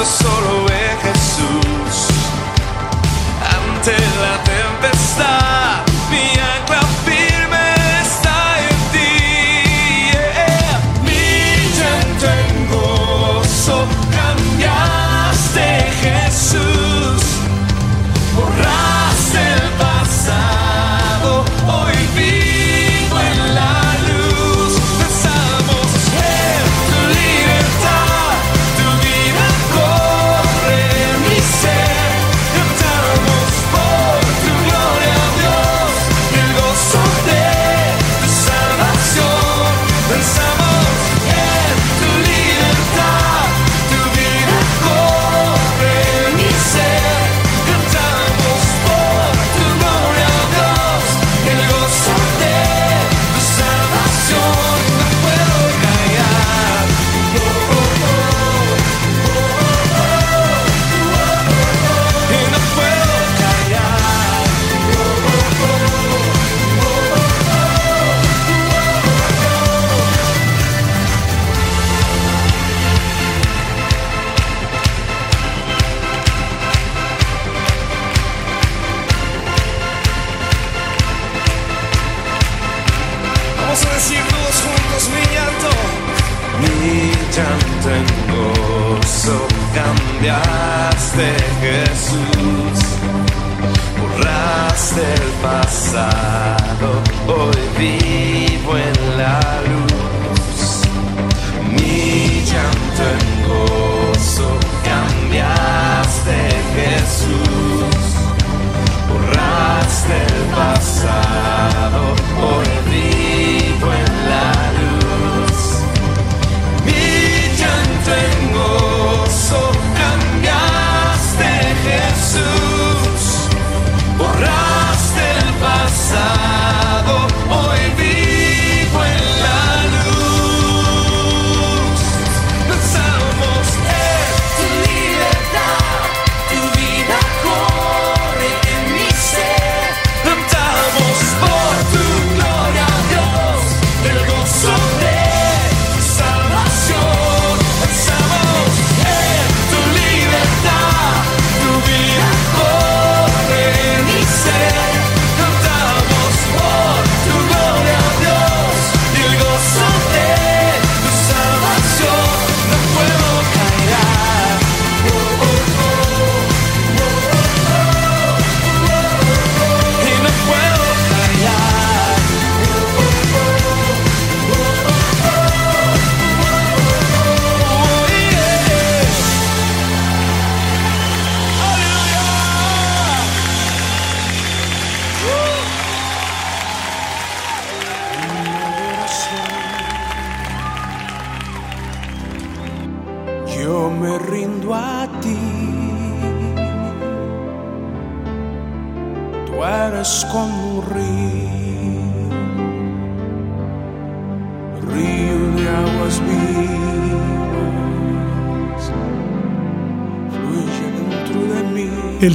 Solo 0.07 0.56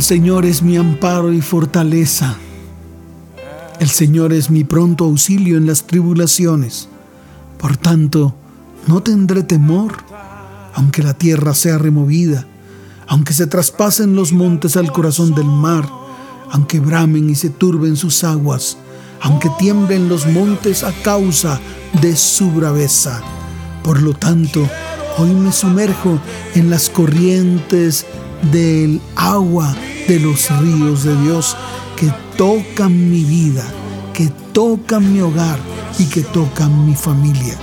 El 0.02 0.06
Señor 0.06 0.48
es 0.48 0.64
mi 0.64 0.78
amparo 0.78 1.32
y 1.32 1.42
fortaleza. 1.42 2.36
El 3.80 3.88
Señor 3.88 4.34
es 4.34 4.50
mi 4.50 4.64
pronto 4.64 5.04
auxilio 5.04 5.58
en 5.58 5.68
las 5.68 5.84
tribulaciones. 5.84 6.90
Por 7.60 7.78
tanto, 7.78 8.34
no 8.88 9.04
tendré 9.04 9.44
temor, 9.44 9.98
aunque 10.74 11.04
la 11.04 11.14
tierra 11.14 11.54
sea 11.54 11.78
removida, 11.78 12.48
aunque 13.08 13.34
se 13.34 13.46
traspasen 13.46 14.16
los 14.16 14.34
montes 14.34 14.76
al 14.76 14.92
corazón 14.92 15.36
del 15.36 15.46
mar, 15.46 15.88
aunque 16.50 16.80
bramen 16.80 17.30
y 17.30 17.36
se 17.36 17.52
turben 17.52 17.96
sus 17.96 18.24
aguas, 18.24 18.78
aunque 19.22 19.52
tiemblen 19.60 20.10
los 20.10 20.26
montes 20.26 20.84
a 20.84 20.94
causa 21.04 21.60
de 22.02 22.16
su 22.16 22.50
braveza. 22.50 23.22
Por 23.84 24.02
lo 24.02 24.16
tanto, 24.16 24.68
hoy 25.20 25.30
me 25.30 25.52
sumerjo 25.52 26.18
en 26.56 26.72
las 26.72 26.90
corrientes 26.90 28.08
del 28.52 29.00
agua 29.16 29.76
de 30.08 30.20
los 30.20 30.50
ríos 30.60 31.04
de 31.04 31.16
Dios 31.22 31.56
que 31.96 32.12
tocan 32.38 33.10
mi 33.10 33.24
vida, 33.24 33.64
que 34.14 34.30
tocan 34.54 35.14
mi 35.14 35.22
hogar 35.22 35.60
y 36.00 36.06
que 36.06 36.22
tocan 36.22 36.86
mi 36.86 36.96
familia. 36.96 37.56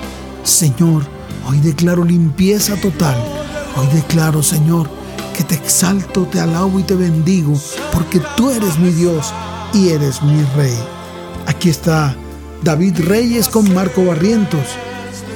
Señor, 0.44 1.02
hoy 1.46 1.58
declaro 1.58 2.04
limpieza 2.04 2.76
total. 2.76 3.16
Hoy 3.76 3.86
declaro, 3.94 4.42
Señor, 4.42 4.88
que 5.36 5.44
te 5.44 5.54
exalto, 5.54 6.22
te 6.22 6.40
alabo 6.40 6.80
y 6.80 6.82
te 6.82 6.94
bendigo, 6.94 7.54
porque 7.92 8.20
tú 8.36 8.50
eres 8.50 8.78
mi 8.78 8.90
Dios 8.90 9.32
y 9.72 9.90
eres 9.90 10.22
mi 10.22 10.42
Rey. 10.56 10.76
Aquí 11.46 11.68
está 11.68 12.16
David 12.62 13.00
Reyes 13.00 13.48
con 13.48 13.72
Marco 13.72 14.04
Barrientos. 14.04 14.66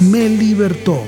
Me 0.00 0.28
libertó. 0.28 1.00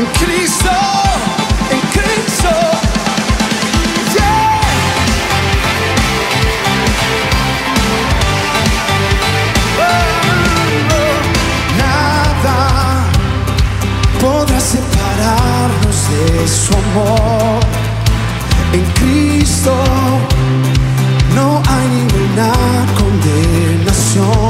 En 0.00 0.06
Cristo, 0.06 0.70
en 1.70 1.80
Cristo. 1.94 2.48
Yeah. 4.14 4.60
Nada 11.78 13.04
podrá 14.20 14.58
separarnos 14.58 15.98
de 16.10 16.48
su 16.48 16.72
amor 16.72 17.60
en 18.72 18.84
Cristo 19.00 19.74
no 21.34 21.62
hay 21.68 21.88
ninguna 21.88 22.52
condenación. 22.96 24.49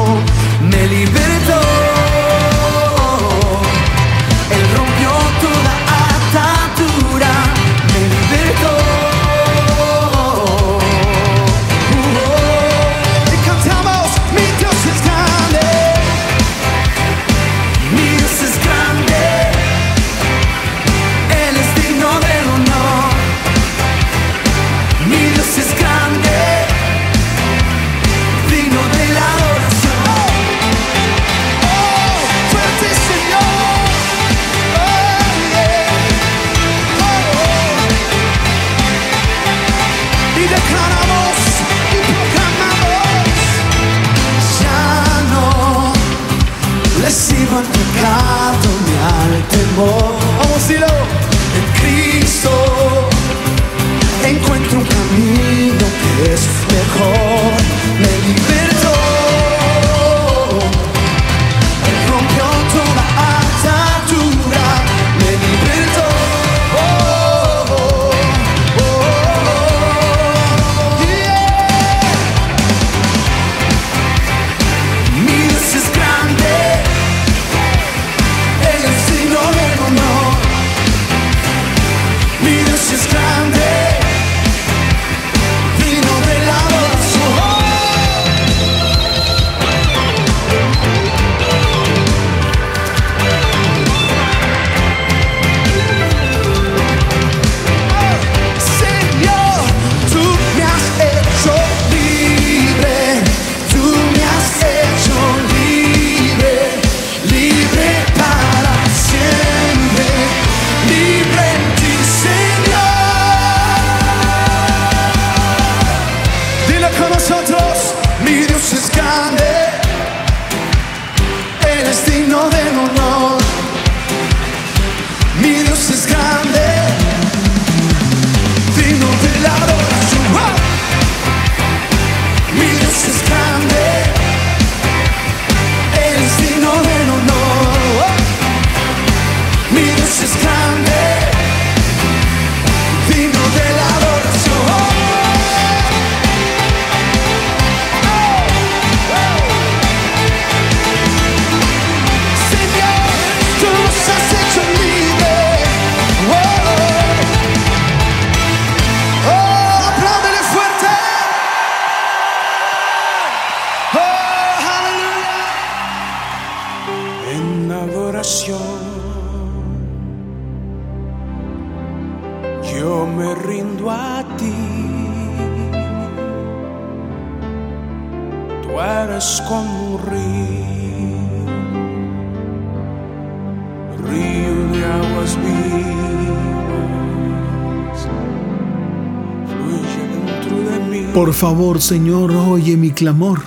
Favor, 191.41 191.81
Señor, 191.81 192.33
oye 192.33 192.77
mi 192.77 192.91
clamor. 192.91 193.41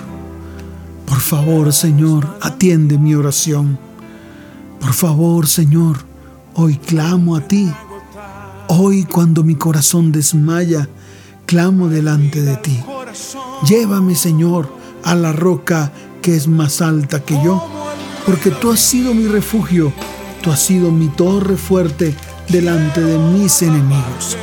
Por 1.05 1.19
favor, 1.19 1.71
Señor, 1.71 2.39
atiende 2.41 2.97
mi 2.97 3.13
oración. 3.13 3.77
Por 4.79 4.93
favor, 4.93 5.45
Señor, 5.45 5.97
hoy 6.55 6.77
clamo 6.77 7.35
a 7.35 7.41
ti. 7.41 7.71
Hoy 8.67 9.03
cuando 9.03 9.43
mi 9.43 9.53
corazón 9.53 10.11
desmaya, 10.11 10.89
clamo 11.45 11.87
delante 11.87 12.41
de 12.41 12.57
ti. 12.57 12.79
Llévame, 13.67 14.15
Señor, 14.15 14.75
a 15.03 15.13
la 15.13 15.31
roca 15.31 15.91
que 16.23 16.35
es 16.35 16.47
más 16.47 16.81
alta 16.81 17.23
que 17.23 17.35
yo, 17.43 17.63
porque 18.25 18.49
tú 18.49 18.71
has 18.71 18.79
sido 18.79 19.13
mi 19.13 19.27
refugio, 19.27 19.93
tú 20.41 20.49
has 20.49 20.63
sido 20.63 20.89
mi 20.89 21.09
torre 21.09 21.57
fuerte 21.57 22.15
delante 22.49 23.01
de 23.01 23.19
mis 23.19 23.61
enemigos. 23.61 24.35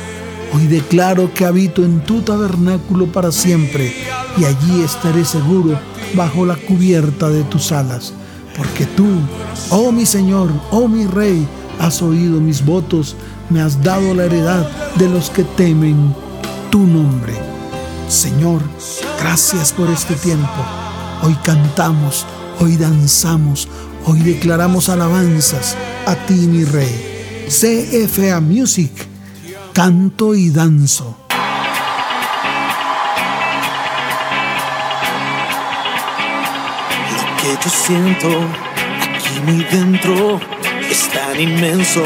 Hoy 0.53 0.67
declaro 0.67 1.33
que 1.33 1.45
habito 1.45 1.83
en 1.83 2.03
tu 2.03 2.21
tabernáculo 2.21 3.07
para 3.11 3.31
siempre 3.31 3.93
y 4.37 4.45
allí 4.45 4.81
estaré 4.81 5.23
seguro 5.23 5.79
bajo 6.13 6.45
la 6.45 6.55
cubierta 6.55 7.29
de 7.29 7.43
tus 7.43 7.71
alas, 7.71 8.13
porque 8.57 8.85
tú, 8.85 9.07
oh 9.69 9.91
mi 9.91 10.05
Señor, 10.05 10.49
oh 10.71 10.87
mi 10.87 11.05
Rey, 11.05 11.47
has 11.79 12.01
oído 12.01 12.41
mis 12.41 12.65
votos, 12.65 13.15
me 13.49 13.61
has 13.61 13.81
dado 13.81 14.13
la 14.13 14.25
heredad 14.25 14.67
de 14.95 15.09
los 15.09 15.29
que 15.29 15.43
temen 15.43 16.13
tu 16.69 16.79
nombre. 16.79 17.33
Señor, 18.09 18.61
gracias 19.19 19.71
por 19.71 19.89
este 19.89 20.15
tiempo. 20.15 20.65
Hoy 21.23 21.35
cantamos, 21.43 22.25
hoy 22.59 22.75
danzamos, 22.75 23.69
hoy 24.05 24.19
declaramos 24.19 24.89
alabanzas 24.89 25.77
a 26.05 26.15
ti, 26.15 26.33
mi 26.33 26.65
Rey. 26.65 27.07
CFA 27.47 28.39
Music, 28.39 28.91
canto 29.73 30.35
y 30.35 30.49
danzo. 30.49 31.17
Lo 37.15 37.37
que 37.37 37.63
yo 37.63 37.69
siento 37.69 38.27
aquí 39.15 39.39
muy 39.45 39.63
dentro 39.65 40.39
es 40.89 41.09
tan 41.09 41.39
inmenso 41.39 42.03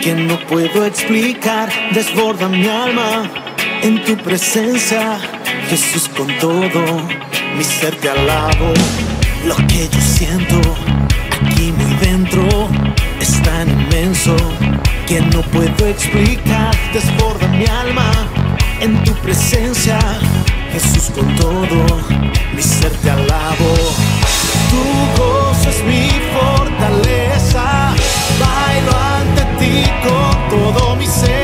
que 0.00 0.14
no 0.14 0.38
puedo 0.46 0.84
explicar. 0.84 1.70
Desborda 1.92 2.48
mi 2.48 2.66
alma 2.68 3.30
en 3.82 4.04
tu 4.04 4.16
presencia, 4.16 5.18
Jesús 5.68 6.08
con 6.16 6.28
todo 6.38 6.82
mi 7.56 7.64
ser 7.64 7.96
te 7.96 8.10
alabo. 8.10 8.72
Lo 9.44 9.56
que 9.66 9.88
yo 9.88 10.00
siento 10.00 10.60
aquí 11.44 11.72
muy 11.72 11.94
dentro 11.96 12.68
tan 13.44 13.68
inmenso 13.68 14.36
que 15.06 15.20
no 15.20 15.42
puedo 15.42 15.86
explicar. 15.86 16.74
Desborda 16.92 17.46
mi 17.48 17.64
alma 17.66 18.10
en 18.80 19.02
tu 19.04 19.12
presencia, 19.16 19.98
Jesús 20.72 21.10
con 21.14 21.34
todo 21.36 22.00
mi 22.54 22.62
ser 22.62 22.92
te 23.02 23.10
alabo. 23.10 23.74
Tu 24.70 24.82
gozo 25.22 25.68
es 25.68 25.84
mi 25.84 26.08
fortaleza, 26.34 27.94
bailo 28.40 28.92
ante 29.16 29.42
ti 29.58 29.84
con 30.02 30.48
todo 30.50 30.96
mi 30.96 31.06
ser, 31.06 31.41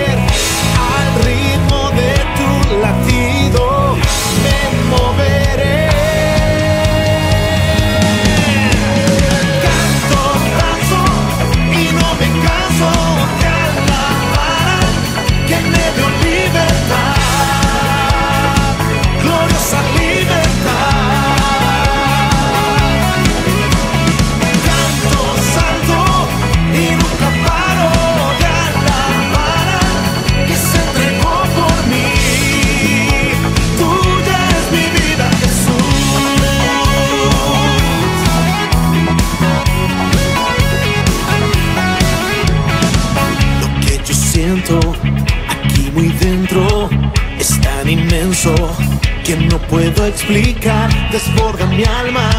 puedo 49.69 50.07
explicar. 50.07 50.89
Desborda 51.11 51.67
mi 51.67 51.85
alma 51.85 52.31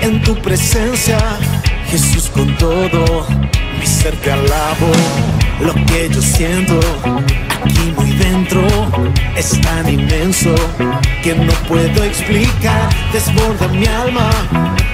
en 0.00 0.22
tu 0.22 0.34
presencia, 0.36 1.18
Jesús 1.90 2.30
con 2.32 2.56
todo 2.56 3.26
mi 3.78 3.86
ser 3.86 4.14
te 4.16 4.32
alabo. 4.32 4.90
Lo 5.60 5.74
que 5.86 6.08
yo 6.08 6.22
siento 6.22 6.78
aquí 7.64 7.92
muy 7.96 8.12
dentro 8.12 8.62
es 9.36 9.60
tan 9.60 9.88
inmenso 9.88 10.54
que 11.22 11.34
no 11.34 11.52
puedo 11.68 12.04
explicar. 12.04 12.88
Desborda 13.12 13.68
mi 13.68 13.86
alma 13.86 14.30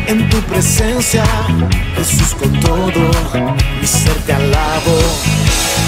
en 0.07 0.29
tu 0.31 0.39
presencia, 0.43 1.25
Jesús 1.97 2.35
con 2.35 2.53
todo 2.61 3.11
mi 3.81 3.87
ser 3.87 4.17
te 4.27 4.33
alabo. 4.33 4.99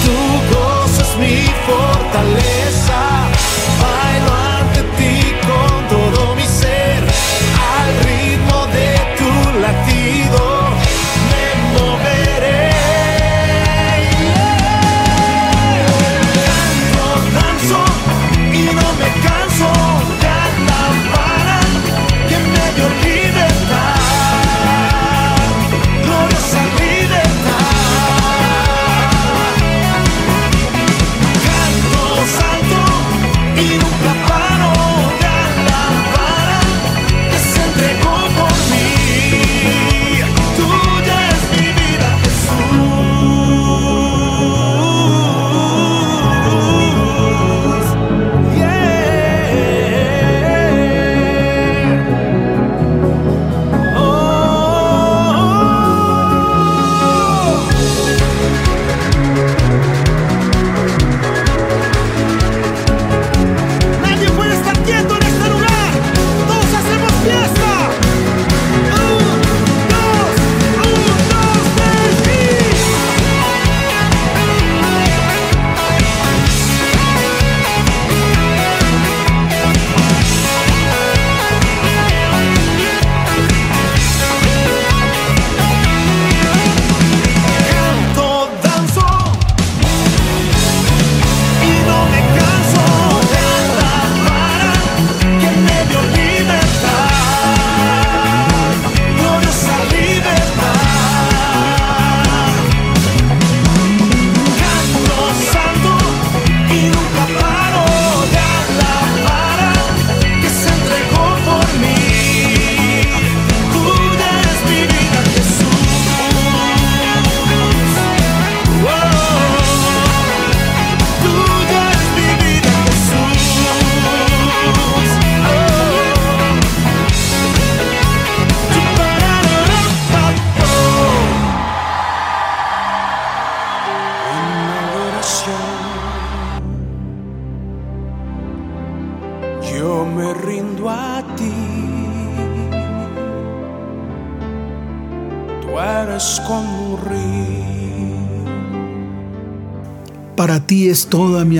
Tu 0.04 0.54
gozo 0.54 1.02
es 1.02 1.16
mi 1.18 1.42
fortaleza, 1.66 3.00
bailo 3.80 4.32
ante 4.58 4.82
ti 4.96 5.34
con 5.46 5.75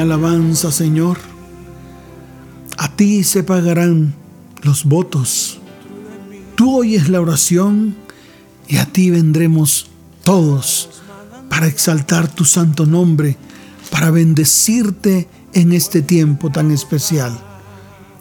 alabanza, 0.07 0.70
Señor. 0.70 1.18
A 2.78 2.94
ti 2.94 3.24
se 3.24 3.42
pagarán 3.42 4.14
los 4.62 4.84
votos. 4.84 5.59
Tú 6.54 6.78
oyes 6.78 7.09
la 7.09 7.20
oración 7.20 7.96
y 8.68 8.76
a 8.76 8.86
ti 8.86 9.11
vendremos 9.11 9.88
todos 10.22 11.02
para 11.50 11.66
exaltar 11.66 12.28
tu 12.28 12.44
santo 12.44 12.86
nombre, 12.86 13.36
para 13.90 14.11
bendecirte 14.11 15.28
en 15.52 15.72
este 15.72 16.02
tiempo 16.02 16.50
tan 16.50 16.70
especial. 16.70 17.36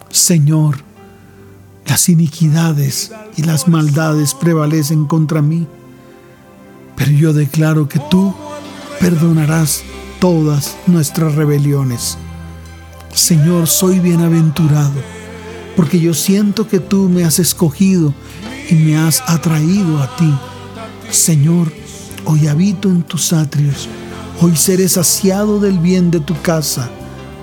Señor, 0.10 0.78
las 1.86 2.10
iniquidades 2.10 3.12
y 3.38 3.44
las 3.44 3.68
maldades 3.68 4.34
prevalecen 4.34 5.06
contra 5.06 5.42
mí, 5.42 5.68
pero 6.96 7.12
yo 7.12 7.34
declaro 7.34 7.88
que 7.88 8.00
tú 8.10 8.34
perdonarás 9.00 9.84
todas 10.26 10.76
nuestras 10.88 11.36
rebeliones. 11.36 12.18
Señor, 13.14 13.68
soy 13.68 14.00
bienaventurado, 14.00 15.00
porque 15.76 16.00
yo 16.00 16.16
siento 16.16 16.68
que 16.68 16.80
tú 16.80 17.10
me 17.10 17.24
has 17.24 17.38
escogido 17.38 18.12
y 18.68 18.74
me 18.74 18.98
has 18.98 19.22
atraído 19.28 20.02
a 20.02 20.16
ti. 20.16 20.34
Señor, 21.12 21.72
hoy 22.26 22.48
habito 22.48 22.90
en 22.90 23.04
tus 23.04 23.34
atrios, 23.34 23.88
hoy 24.42 24.56
seré 24.56 24.90
saciado 24.90 25.60
del 25.60 25.78
bien 25.78 26.10
de 26.10 26.22
tu 26.22 26.34
casa. 26.42 26.90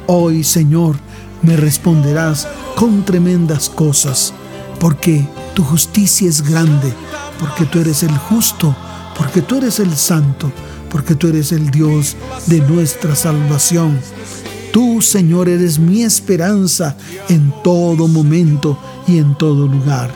Hoy, 0.09 0.43
Señor, 0.43 0.97
me 1.41 1.57
responderás 1.57 2.49
con 2.75 3.05
tremendas 3.05 3.69
cosas, 3.69 4.35
porque 4.81 5.25
tu 5.55 5.63
justicia 5.63 6.29
es 6.29 6.43
grande, 6.43 6.93
porque 7.39 7.65
tú 7.65 7.79
eres 7.79 8.03
el 8.03 8.19
justo, 8.19 8.75
porque 9.17 9.41
tú 9.41 9.59
eres 9.59 9.79
el 9.79 9.95
santo, 9.97 10.51
porque 10.93 11.15
tú 11.15 11.29
eres 11.29 11.51
el 11.53 11.71
Dios 11.71 12.17
de 12.47 12.61
nuestra 12.61 13.17
salvación. 13.17 13.99
Tú, 14.73 15.01
Señor, 15.01 15.49
eres 15.49 15.79
mi 15.79 16.03
esperanza 16.03 16.97
en 17.29 17.53
todo 17.65 18.07
momento 18.07 18.79
y 19.09 19.19
en 19.19 19.37
todo 19.37 19.67
lugar. 19.67 20.15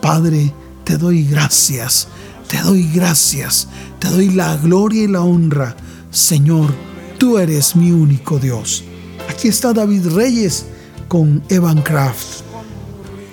Padre, 0.00 0.54
te 0.84 0.96
doy 0.96 1.24
gracias, 1.24 2.08
te 2.48 2.60
doy 2.62 2.88
gracias, 2.92 3.68
te 3.98 4.08
doy 4.08 4.30
la 4.30 4.56
gloria 4.56 5.02
y 5.02 5.08
la 5.08 5.22
honra. 5.22 5.76
Señor, 6.10 6.72
tú 7.18 7.38
eres 7.38 7.74
mi 7.74 7.90
único 7.90 8.38
Dios. 8.38 8.84
Aquí 9.28 9.48
está 9.48 9.72
David 9.72 10.06
Reyes 10.08 10.66
con 11.08 11.42
Evan 11.48 11.82
Kraft. 11.82 12.42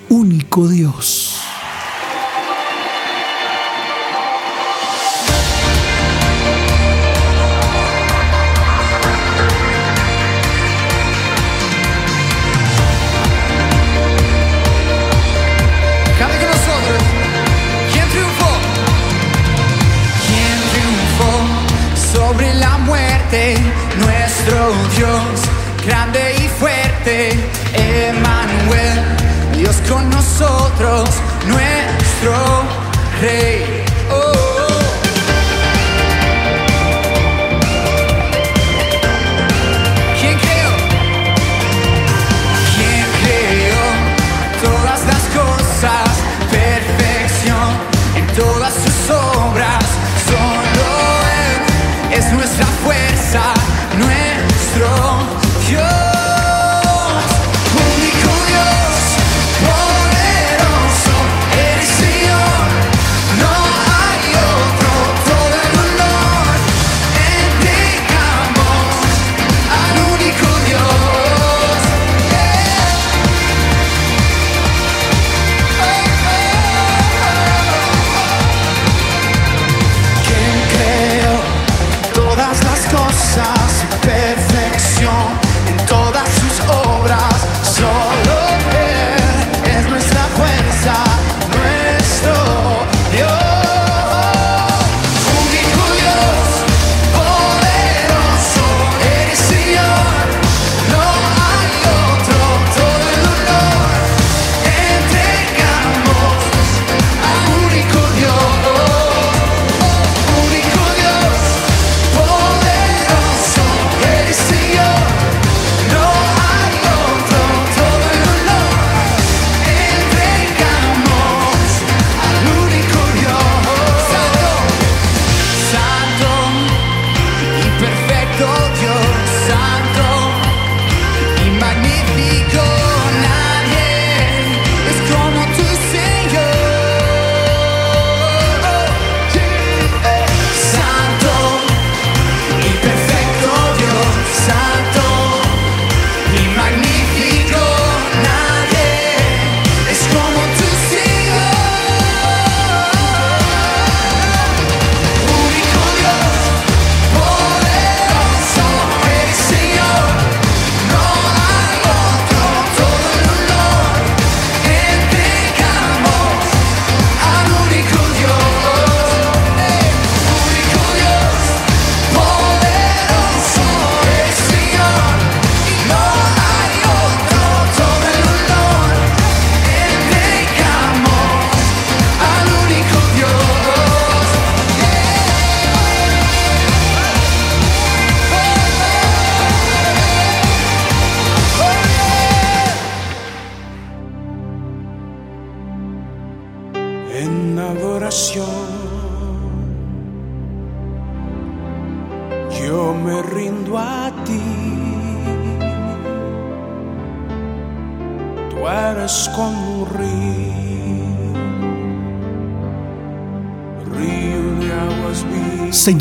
Único 0.08 0.68
Dios. 0.68 1.31
Dios, 24.96 25.20
grande 25.86 26.34
y 26.38 26.48
fuerte. 26.60 27.30
Emmanuel, 27.74 29.02
Dios 29.56 29.76
con 29.88 30.08
nosotros, 30.10 31.08
nuestro 31.46 32.34
Rey. 33.20 33.81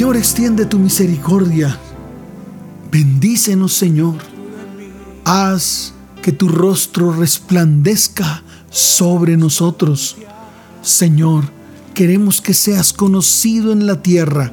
Señor, 0.02 0.18
extiende 0.18 0.66
tu 0.66 0.80
misericordia. 0.80 1.78
Bendícenos, 2.92 3.72
Señor. 3.74 4.16
Haz 5.26 5.94
que 6.24 6.32
tu 6.32 6.48
rostro 6.48 7.12
resplandezca 7.12 8.42
sobre 8.72 9.38
nosotros. 9.38 10.18
Señor, 10.82 11.44
queremos 11.94 12.42
que 12.42 12.56
seas 12.56 12.94
conocido 12.94 13.72
en 13.72 13.86
la 13.86 14.02
tierra. 14.02 14.52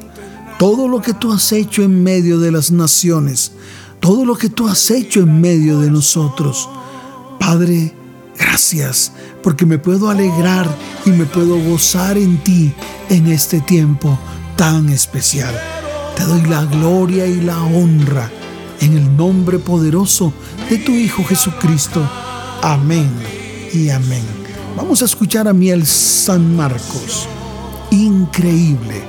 Todo 0.58 0.86
lo 0.86 1.00
que 1.00 1.14
tú 1.14 1.32
has 1.32 1.50
hecho 1.52 1.82
en 1.82 2.02
medio 2.02 2.38
de 2.38 2.52
las 2.52 2.70
naciones, 2.70 3.52
todo 4.00 4.26
lo 4.26 4.36
que 4.36 4.50
tú 4.50 4.68
has 4.68 4.90
hecho 4.90 5.20
en 5.20 5.40
medio 5.40 5.80
de 5.80 5.90
nosotros. 5.90 6.68
Padre, 7.40 7.94
gracias 8.38 9.12
porque 9.42 9.64
me 9.64 9.78
puedo 9.78 10.10
alegrar 10.10 10.68
y 11.06 11.10
me 11.10 11.24
puedo 11.24 11.58
gozar 11.70 12.18
en 12.18 12.36
ti 12.44 12.70
en 13.08 13.28
este 13.28 13.62
tiempo 13.62 14.18
tan 14.58 14.88
especial. 14.88 15.54
Te 16.16 16.24
doy 16.24 16.42
la 16.42 16.64
gloria 16.64 17.24
y 17.26 17.40
la 17.40 17.62
honra 17.62 18.28
en 18.80 18.98
el 18.98 19.16
nombre 19.16 19.60
poderoso 19.60 20.32
de 20.68 20.78
tu 20.78 20.90
Hijo 20.92 21.22
Jesucristo. 21.22 22.02
Amén 22.60 23.08
y 23.72 23.88
amén. 23.88 24.24
Vamos 24.76 25.00
a 25.00 25.04
escuchar 25.04 25.46
a 25.46 25.52
Miel 25.52 25.86
San 25.86 26.56
Marcos. 26.56 27.28
Increíble. 27.92 29.04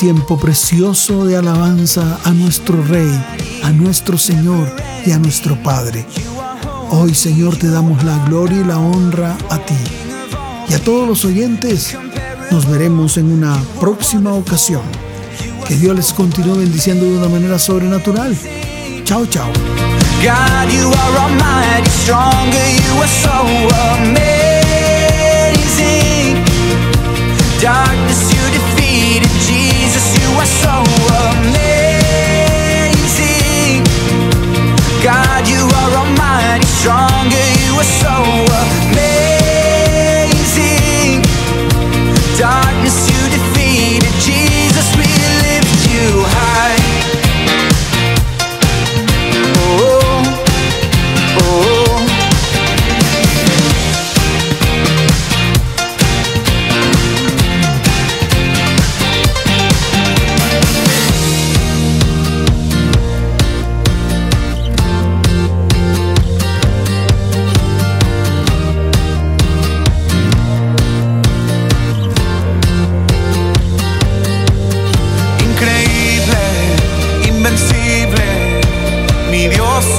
Tiempo 0.00 0.38
precioso 0.38 1.26
de 1.26 1.36
alabanza 1.36 2.18
a 2.24 2.30
nuestro 2.30 2.82
Rey, 2.84 3.22
a 3.62 3.70
nuestro 3.70 4.16
Señor 4.16 4.74
y 5.04 5.10
a 5.10 5.18
nuestro 5.18 5.62
Padre. 5.62 6.06
Hoy, 6.88 7.14
Señor, 7.14 7.56
te 7.56 7.68
damos 7.68 8.02
la 8.02 8.16
gloria 8.24 8.62
y 8.62 8.64
la 8.64 8.78
honra 8.78 9.36
a 9.50 9.58
ti. 9.58 9.74
Y 10.70 10.72
a 10.72 10.78
todos 10.78 11.06
los 11.06 11.26
oyentes, 11.26 11.98
nos 12.50 12.66
veremos 12.66 13.18
en 13.18 13.30
una 13.30 13.62
próxima 13.78 14.32
ocasión. 14.32 14.80
Que 15.68 15.76
Dios 15.76 15.94
les 15.94 16.14
continúe 16.14 16.56
bendiciendo 16.56 17.04
de 17.04 17.18
una 17.18 17.28
manera 17.28 17.58
sobrenatural. 17.58 18.34
Chao, 19.04 19.26
chao. 19.26 19.52
God, 27.60 28.29
stronger, 36.80 37.36
you 37.60 37.74
are 37.76 37.84
so 37.84 38.49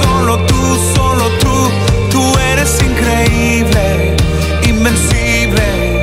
solo 0.02 0.38
tú, 0.46 0.78
solo 0.94 1.24
tú, 1.40 1.70
tú 2.10 2.38
eres 2.38 2.78
increíble, 2.82 4.16
invencible. 4.62 6.00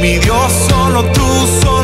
Mi 0.00 0.18
Dios, 0.18 0.52
solo 0.68 1.04
tú, 1.12 1.26
solo 1.62 1.79